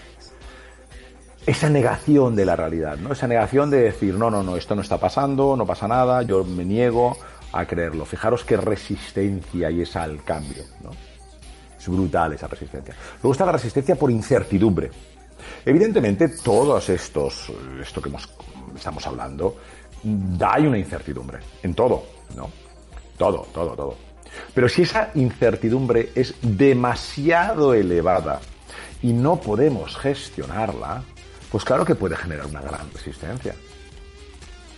Esa 1.48 1.70
negación 1.70 2.36
de 2.36 2.44
la 2.44 2.56
realidad, 2.56 2.98
¿no? 2.98 3.10
Esa 3.10 3.26
negación 3.26 3.70
de 3.70 3.78
decir, 3.78 4.12
no, 4.16 4.30
no, 4.30 4.42
no, 4.42 4.54
esto 4.58 4.74
no 4.74 4.82
está 4.82 4.98
pasando, 4.98 5.56
no 5.56 5.64
pasa 5.64 5.88
nada, 5.88 6.20
yo 6.20 6.44
me 6.44 6.62
niego 6.62 7.16
a 7.52 7.64
creerlo. 7.64 8.04
Fijaros 8.04 8.44
qué 8.44 8.58
resistencia 8.58 9.68
hay 9.68 9.80
esa 9.80 10.02
al 10.02 10.22
cambio, 10.22 10.64
¿no? 10.84 10.90
Es 11.78 11.88
brutal 11.88 12.34
esa 12.34 12.48
resistencia. 12.48 12.94
Luego 13.22 13.32
está 13.32 13.46
la 13.46 13.52
resistencia 13.52 13.94
por 13.94 14.10
incertidumbre. 14.10 14.90
Evidentemente, 15.64 16.28
todos 16.28 16.90
estos, 16.90 17.50
esto 17.80 18.02
que 18.02 18.10
estamos 18.76 19.06
hablando, 19.06 19.56
hay 20.46 20.66
una 20.66 20.76
incertidumbre 20.76 21.38
en 21.62 21.72
todo, 21.72 22.04
¿no? 22.36 22.50
Todo, 23.16 23.46
todo, 23.54 23.70
todo. 23.70 23.94
Pero 24.52 24.68
si 24.68 24.82
esa 24.82 25.12
incertidumbre 25.14 26.10
es 26.14 26.34
demasiado 26.42 27.72
elevada 27.72 28.38
y 29.00 29.14
no 29.14 29.36
podemos 29.36 29.96
gestionarla, 29.96 31.04
pues 31.50 31.64
claro 31.64 31.84
que 31.84 31.94
puede 31.94 32.16
generar 32.16 32.46
una 32.46 32.60
gran 32.60 32.90
resistencia. 32.92 33.54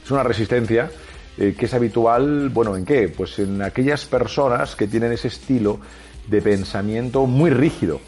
Es 0.05 0.11
una 0.11 0.23
resistencia 0.23 0.91
eh, 1.37 1.55
que 1.59 1.67
es 1.67 1.75
habitual, 1.75 2.49
bueno, 2.51 2.77
¿en 2.77 2.85
qué? 2.85 3.09
Pues 3.09 3.39
en 3.39 3.63
aquellas 3.63 4.05
personas 4.05 4.77
que 4.77 4.87
tienen 4.87 5.13
ese 5.13 5.29
estilo 5.29 5.81
de 6.27 6.43
pensamiento 6.43 7.27
muy 7.27 7.51
rígido 7.51 8.01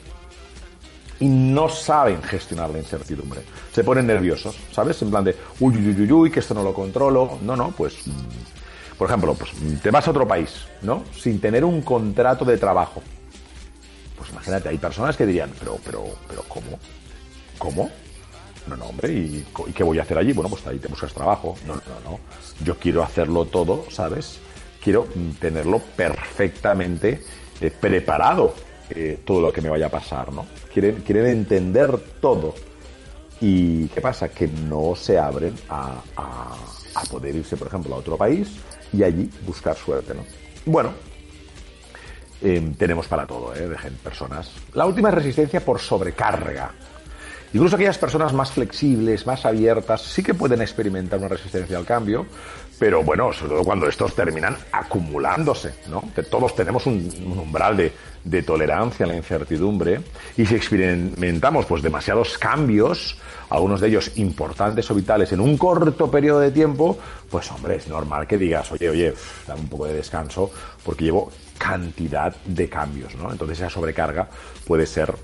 y 1.22 1.29
no 1.29 1.68
saben 1.68 2.20
gestionar 2.22 2.70
la 2.70 2.79
incertidumbre. 2.79 3.42
Se 3.72 3.85
ponen 3.85 4.07
nerviosos, 4.07 4.57
¿sabes? 4.72 5.01
En 5.03 5.11
plan 5.11 5.22
de, 5.22 5.37
uy, 5.61 5.77
uy, 5.77 6.01
uy, 6.01 6.12
uy, 6.12 6.31
que 6.31 6.40
esto 6.40 6.53
no 6.53 6.64
lo 6.64 6.75
controlo. 6.75 7.38
No, 7.42 7.55
no, 7.55 7.70
pues, 7.70 8.07
mm, 8.07 8.98
por 8.98 9.09
ejemplo, 9.09 9.35
pues 9.35 9.53
te 9.81 9.90
vas 9.90 10.07
a 10.09 10.11
otro 10.11 10.27
país, 10.27 10.66
¿no? 10.83 11.05
Sin 11.16 11.40
tener 11.40 11.64
un 11.64 11.83
contrato 11.83 12.44
de 12.44 12.59
trabajo. 12.59 13.03
Pues 14.16 14.31
imagínate, 14.31 14.68
hay 14.68 14.79
personas 14.79 15.16
que 15.16 15.25
dirían, 15.25 15.51
pero, 15.59 15.79
pero, 15.85 16.05
pero, 16.29 16.42
¿cómo? 16.48 16.79
¿Cómo? 17.59 17.90
No, 18.66 18.77
no, 18.77 18.87
hombre, 18.87 19.12
¿y, 19.12 19.46
¿y 19.66 19.72
qué 19.72 19.83
voy 19.83 19.98
a 19.98 20.03
hacer 20.03 20.18
allí? 20.18 20.33
Bueno, 20.33 20.48
pues 20.51 20.66
ahí 20.66 20.79
te 20.79 20.88
buscas 20.88 21.12
trabajo. 21.12 21.57
No, 21.66 21.75
no, 21.75 22.11
no. 22.11 22.20
Yo 22.64 22.79
quiero 22.79 23.03
hacerlo 23.03 23.44
todo, 23.46 23.87
¿sabes? 23.90 24.38
Quiero 24.83 25.07
mm, 25.14 25.31
tenerlo 25.40 25.81
perfectamente 25.96 27.20
eh, 27.61 27.70
preparado 27.70 28.55
eh, 28.90 29.20
todo 29.25 29.40
lo 29.40 29.53
que 29.53 29.61
me 29.61 29.68
vaya 29.68 29.87
a 29.87 29.88
pasar, 29.88 30.33
¿no? 30.33 30.46
Quieren, 30.72 31.27
entender 31.27 31.96
todo. 32.20 32.55
¿Y 33.40 33.87
qué 33.88 34.01
pasa? 34.01 34.29
Que 34.29 34.48
no 34.48 34.94
se 34.96 35.18
abren 35.18 35.55
a, 35.68 36.03
poder 37.11 37.37
irse, 37.37 37.57
por 37.57 37.68
ejemplo, 37.68 37.94
a 37.94 37.98
otro 37.98 38.16
país 38.16 38.48
y 38.92 39.03
allí 39.03 39.31
buscar 39.46 39.77
suerte, 39.77 40.14
¿no? 40.14 40.25
Bueno, 40.66 40.92
em, 42.40 42.75
tenemos 42.75 43.07
para 43.07 43.27
todo, 43.27 43.55
¿eh? 43.55 43.68
Dejen 43.68 43.94
personas. 43.94 44.51
La 44.75 44.87
última 44.87 45.09
es 45.09 45.14
resistencia 45.14 45.64
por 45.64 45.79
sobrecarga. 45.79 46.72
Incluso 47.54 47.76
aquellas 47.76 47.98
personas 47.98 48.32
más 48.32 48.50
flexibles, 48.50 49.26
más 49.26 49.44
abiertas, 49.44 50.02
sí 50.02 50.22
que 50.22 50.32
pueden 50.32 50.62
experimentar 50.62 51.18
una 51.18 51.28
resistencia 51.28 51.76
al 51.76 51.84
cambio, 51.84 52.26
pero 52.78 53.02
bueno, 53.02 53.32
sobre 53.32 53.52
todo 53.52 53.64
cuando 53.64 53.86
estos 53.86 54.14
terminan 54.14 54.56
acumulándose, 54.72 55.74
¿no? 55.88 56.02
Todos 56.30 56.56
tenemos 56.56 56.86
un, 56.86 57.08
umbral 57.38 57.76
de, 57.76 58.42
tolerancia 58.42 59.04
a 59.04 59.08
la 59.08 59.16
incertidumbre 59.16 60.00
y 60.36 60.46
si 60.46 60.54
experimentamos 60.54 61.66
pues 61.66 61.82
demasiados 61.82 62.38
cambios, 62.38 63.18
algunos 63.50 63.80
de 63.80 63.88
ellos 63.88 64.12
importantes 64.16 64.90
o 64.90 64.94
vitales 64.94 65.32
en 65.32 65.40
un 65.40 65.58
corto 65.58 66.10
periodo 66.10 66.40
de 66.40 66.50
tiempo, 66.50 66.98
pues 67.30 67.50
hombre, 67.50 67.76
es 67.76 67.86
normal 67.86 68.26
que 68.26 68.38
digas, 68.38 68.72
oye, 68.72 68.88
oye, 68.88 69.14
dame 69.46 69.60
un 69.60 69.68
poco 69.68 69.86
de 69.86 69.94
descanso 69.94 70.50
porque 70.82 71.04
llevo 71.04 71.30
cantidad 71.58 72.34
de 72.46 72.68
cambios, 72.68 73.14
¿no? 73.14 73.30
Entonces 73.30 73.58
esa 73.58 73.70
sobrecarga 73.70 74.28
puede 74.66 74.86
ser 74.86 75.14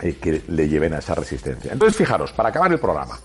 que 0.00 0.42
le 0.48 0.68
lleven 0.68 0.94
a 0.94 0.98
esa 0.98 1.14
resistencia. 1.14 1.72
Entonces, 1.72 1.96
fijaros, 1.96 2.32
para 2.32 2.48
acabar 2.48 2.72
el 2.72 2.78
programa, 2.78 3.18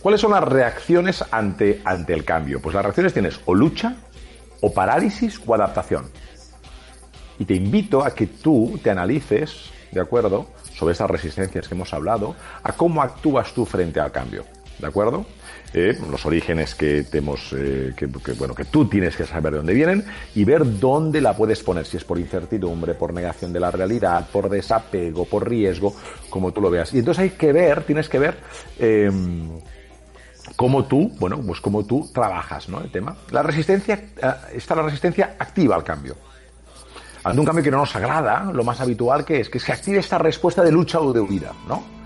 ¿cuáles 0.00 0.20
son 0.20 0.32
las 0.32 0.42
reacciones 0.42 1.24
ante, 1.30 1.80
ante 1.84 2.14
el 2.14 2.24
cambio? 2.24 2.60
Pues 2.60 2.74
las 2.74 2.84
reacciones 2.84 3.12
tienes 3.12 3.40
o 3.44 3.54
lucha, 3.54 3.96
o 4.60 4.72
parálisis, 4.72 5.40
o 5.44 5.54
adaptación. 5.54 6.06
Y 7.38 7.44
te 7.44 7.54
invito 7.54 8.04
a 8.04 8.14
que 8.14 8.26
tú 8.26 8.78
te 8.82 8.90
analices, 8.90 9.70
¿de 9.90 10.00
acuerdo?, 10.00 10.46
sobre 10.74 10.92
esas 10.92 11.10
resistencias 11.10 11.68
que 11.68 11.74
hemos 11.74 11.92
hablado, 11.92 12.34
a 12.62 12.72
cómo 12.72 13.02
actúas 13.02 13.52
tú 13.52 13.66
frente 13.66 14.00
al 14.00 14.10
cambio. 14.10 14.44
¿De 14.78 14.86
acuerdo? 14.86 15.26
Eh, 15.74 15.98
los 16.10 16.26
orígenes 16.26 16.74
que, 16.74 17.02
tenemos, 17.04 17.54
eh, 17.56 17.94
que, 17.96 18.06
bueno, 18.06 18.54
que 18.54 18.66
tú 18.66 18.86
tienes 18.86 19.16
que 19.16 19.24
saber 19.24 19.52
de 19.52 19.58
dónde 19.58 19.72
vienen 19.72 20.04
y 20.34 20.44
ver 20.44 20.78
dónde 20.78 21.20
la 21.22 21.34
puedes 21.34 21.62
poner, 21.62 21.86
si 21.86 21.96
es 21.96 22.04
por 22.04 22.18
incertidumbre, 22.18 22.94
por 22.94 23.14
negación 23.14 23.54
de 23.54 23.60
la 23.60 23.70
realidad, 23.70 24.28
por 24.30 24.50
desapego, 24.50 25.24
por 25.24 25.48
riesgo, 25.48 25.94
como 26.28 26.52
tú 26.52 26.60
lo 26.60 26.70
veas. 26.70 26.92
Y 26.92 26.98
entonces 26.98 27.22
hay 27.22 27.30
que 27.30 27.52
ver, 27.52 27.84
tienes 27.84 28.10
que 28.10 28.18
ver 28.18 28.36
em, 28.78 29.48
cómo 30.56 30.84
tú, 30.84 31.10
bueno, 31.18 31.40
pues 31.40 31.60
cómo 31.62 31.86
tú 31.86 32.10
trabajas, 32.12 32.68
¿no? 32.68 32.82
El 32.82 32.90
tema. 32.90 33.16
La 33.30 33.42
resistencia, 33.42 33.94
eh, 33.94 34.32
está 34.54 34.74
la 34.74 34.82
resistencia 34.82 35.36
activa 35.38 35.74
al 35.74 35.84
cambio. 35.84 36.16
Ante 37.24 37.40
un 37.40 37.46
cambio 37.46 37.64
que 37.64 37.70
no 37.70 37.78
nos 37.78 37.96
agrada, 37.96 38.50
lo 38.52 38.64
más 38.64 38.80
habitual 38.80 39.24
que 39.24 39.40
es 39.40 39.48
que 39.48 39.58
se 39.58 39.72
active 39.72 39.98
esta 39.98 40.18
respuesta 40.18 40.62
de 40.62 40.72
lucha 40.72 41.00
o 41.00 41.12
de 41.14 41.20
huida, 41.20 41.52
¿no? 41.66 42.01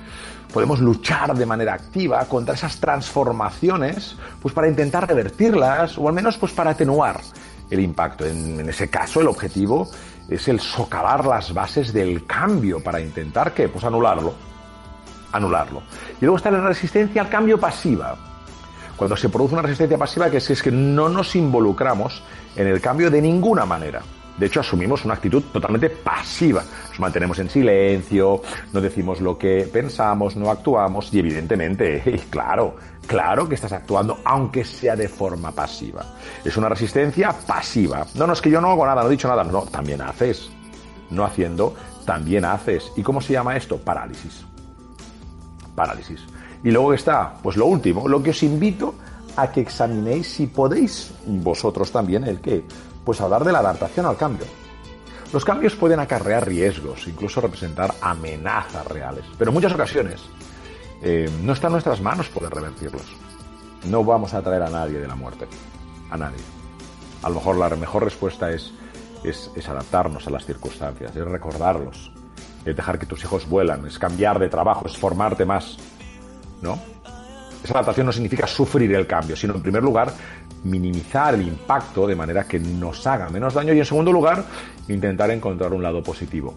Podemos 0.57 0.81
luchar 0.81 1.37
de 1.37 1.45
manera 1.45 1.75
activa 1.75 2.25
contra 2.25 2.55
esas 2.55 2.81
transformaciones, 2.81 4.17
pues 4.41 4.55
para 4.55 4.67
intentar 4.69 5.07
revertirlas 5.07 5.99
o 5.99 6.09
al 6.09 6.15
menos 6.15 6.39
pues 6.39 6.53
para 6.53 6.71
atenuar 6.71 7.21
el 7.69 7.81
impacto. 7.81 8.25
En, 8.25 8.67
ese 8.67 8.89
caso, 8.89 9.21
el 9.21 9.29
objetivo 9.29 9.87
es 10.31 10.49
el 10.49 10.59
socavar 10.59 11.27
las 11.27 11.53
bases 11.53 11.93
del 11.93 12.25
cambio 12.25 12.83
para 12.83 13.03
intentar 13.03 13.53
que, 13.53 13.69
pues 13.69 13.85
anularlo, 13.85 14.33
anularlo. 15.31 15.83
Y 16.19 16.25
luego 16.25 16.39
está 16.39 16.51
la 16.51 16.67
resistencia 16.67 17.21
al 17.21 17.29
cambio 17.29 17.61
pasiva. 17.61 18.17
Cuando 18.97 19.15
se 19.15 19.29
produce 19.29 19.53
una 19.53 19.63
resistencia 19.63 19.99
pasiva, 19.99 20.31
que 20.31 20.39
es 20.39 20.63
que 20.63 20.71
no 20.71 21.11
nos 21.11 21.37
involucramos 21.37 22.23
en 22.57 22.67
el 22.67 22.81
cambio 22.81 23.11
de 23.11 23.21
ninguna 23.21 23.67
manera. 23.67 24.01
De 24.39 24.47
hecho, 24.47 24.61
asumimos 24.61 25.05
una 25.05 25.15
actitud 25.15 25.43
totalmente 25.53 25.89
pasiva. 25.89 26.63
Nos 26.91 27.01
mantenemos 27.01 27.39
en 27.39 27.49
silencio, 27.49 28.43
no 28.73 28.81
decimos 28.81 29.21
lo 29.21 29.39
que 29.39 29.69
pensamos, 29.73 30.37
no 30.37 30.51
actuamos 30.51 31.13
y 31.13 31.21
evidentemente, 31.21 32.21
claro, 32.31 32.77
claro 33.07 33.49
que 33.49 33.55
estás 33.55 33.73
actuando 33.73 34.19
aunque 34.25 34.65
sea 34.65 34.95
de 34.95 35.09
forma 35.09 35.53
pasiva. 35.53 36.05
Es 36.45 36.57
una 36.57 36.69
resistencia 36.69 37.33
pasiva. 37.47 38.07
No, 38.15 38.27
no 38.27 38.35
es 38.35 38.41
que 38.41 38.51
yo 38.51 38.61
no 38.61 38.71
hago 38.71 38.85
nada, 38.85 39.03
no 39.03 39.09
he 39.09 39.13
dicho 39.13 39.29
nada. 39.29 39.43
No, 39.43 39.63
también 39.63 40.03
haces. 40.03 40.51
No 41.11 41.25
haciendo, 41.25 41.75
también 42.05 42.45
haces. 42.45 42.93
¿Y 42.97 43.03
cómo 43.03 43.21
se 43.21 43.33
llama 43.33 43.57
esto? 43.57 43.79
Parálisis. 43.79 44.45
Parálisis. 45.75 46.21
Y 46.63 46.71
luego 46.71 46.93
está, 46.93 47.35
pues 47.43 47.57
lo 47.57 47.67
último, 47.67 48.09
lo 48.09 48.23
que 48.23 48.31
os 48.31 48.43
invito 48.43 48.95
a 49.37 49.51
que 49.53 49.61
examinéis 49.61 50.29
si 50.29 50.47
podéis 50.47 51.13
vosotros 51.27 51.93
también 51.93 52.25
el 52.25 52.41
que 52.41 52.65
pues 53.07 53.21
hablar 53.21 53.45
de 53.45 53.53
la 53.53 53.61
adaptación 53.61 54.05
al 54.05 54.17
cambio. 54.17 54.47
Los 55.33 55.45
cambios 55.45 55.77
pueden 55.77 56.01
acarrear 56.01 56.47
riesgos, 56.47 57.07
incluso 57.07 57.41
representar 57.41 57.95
amenazas 58.01 58.85
reales, 58.87 59.25
pero 59.39 59.51
en 59.51 59.55
muchas 59.55 59.73
ocasiones 59.73 60.23
eh, 61.03 61.31
no 61.43 61.53
está 61.53 61.69
en 61.69 61.75
nuestras 61.75 62.01
manos 62.01 62.29
poder 62.29 62.53
revertirlos. 62.53 63.07
No 63.85 64.03
vamos 64.03 64.35
a 64.35 64.43
traer 64.43 64.63
a 64.63 64.71
nadie 64.71 64.99
de 64.99 65.07
la 65.07 65.15
muerte, 65.15 65.47
a 66.11 66.17
nadie. 66.17 66.43
A 67.23 67.29
lo 67.29 67.37
mejor 67.37 67.57
la 67.57 67.69
mejor 67.77 68.03
respuesta 68.03 68.51
es, 68.51 68.73
es, 69.23 69.53
es 69.55 69.69
adaptarnos 69.69 70.27
a 70.27 70.31
las 70.31 70.45
circunstancias, 70.45 71.15
es 71.15 71.25
recordarlos, 71.25 72.13
es 72.65 72.75
dejar 72.75 72.99
que 72.99 73.07
tus 73.07 73.23
hijos 73.23 73.49
vuelan, 73.49 73.87
es 73.87 74.01
cambiar 74.01 74.41
de 74.41 74.49
trabajo, 74.49 74.87
es 74.87 74.97
formarte 74.97 75.45
más, 75.45 75.77
¿no? 76.61 76.77
Esa 77.67 77.75
adaptación 77.75 78.07
no 78.07 78.13
significa 78.13 78.47
sufrir 78.47 78.95
el 78.95 79.09
cambio, 79.09 79.35
sino 79.35 79.53
en 79.53 79.61
primer 79.61 79.83
lugar 79.83 80.13
minimizar 80.63 81.35
el 81.35 81.43
impacto 81.43 82.07
de 82.07 82.15
manera 82.15 82.45
que 82.45 82.61
nos 82.61 83.05
haga 83.09 83.29
menos 83.29 83.55
daño 83.55 83.73
y 83.73 83.81
en 83.81 83.85
segundo 83.85 84.13
lugar 84.13 84.45
intentar 84.87 85.33
encontrar 85.33 85.73
un 85.73 85.83
lado 85.83 86.01
positivo 86.01 86.55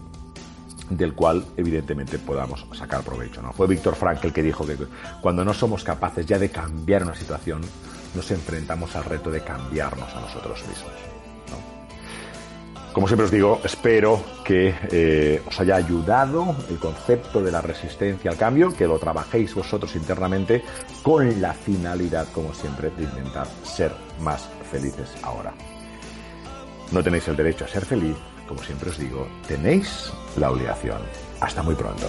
del 0.88 1.12
cual 1.12 1.44
evidentemente 1.56 2.20
podamos 2.20 2.64
sacar 2.74 3.02
provecho. 3.02 3.42
¿no? 3.42 3.52
Fue 3.52 3.66
Víctor 3.66 3.96
Frank 3.96 4.24
el 4.24 4.32
que 4.32 4.44
dijo 4.44 4.64
que 4.64 4.76
cuando 5.20 5.44
no 5.44 5.52
somos 5.52 5.82
capaces 5.82 6.24
ya 6.26 6.38
de 6.38 6.48
cambiar 6.48 7.02
una 7.02 7.16
situación, 7.16 7.60
nos 8.14 8.30
enfrentamos 8.30 8.94
al 8.94 9.04
reto 9.04 9.32
de 9.32 9.40
cambiarnos 9.40 10.14
a 10.14 10.20
nosotros 10.20 10.60
mismos. 10.68 11.09
Como 12.92 13.06
siempre 13.06 13.26
os 13.26 13.30
digo, 13.30 13.60
espero 13.62 14.20
que 14.44 14.74
eh, 14.90 15.42
os 15.46 15.60
haya 15.60 15.76
ayudado 15.76 16.56
el 16.68 16.78
concepto 16.78 17.40
de 17.40 17.52
la 17.52 17.60
resistencia 17.60 18.30
al 18.30 18.36
cambio, 18.36 18.72
que 18.72 18.86
lo 18.86 18.98
trabajéis 18.98 19.54
vosotros 19.54 19.94
internamente 19.94 20.64
con 21.02 21.40
la 21.40 21.54
finalidad, 21.54 22.26
como 22.32 22.52
siempre, 22.52 22.90
de 22.90 23.04
intentar 23.04 23.46
ser 23.62 23.92
más 24.20 24.48
felices 24.70 25.14
ahora. 25.22 25.52
No 26.90 27.02
tenéis 27.02 27.28
el 27.28 27.36
derecho 27.36 27.64
a 27.64 27.68
ser 27.68 27.84
feliz 27.84 28.16
como 28.50 28.64
siempre 28.64 28.90
os 28.90 28.98
digo, 28.98 29.28
tenéis 29.46 30.12
la 30.36 30.50
obligación. 30.50 31.00
Hasta 31.38 31.62
muy 31.62 31.76
pronto. 31.76 32.08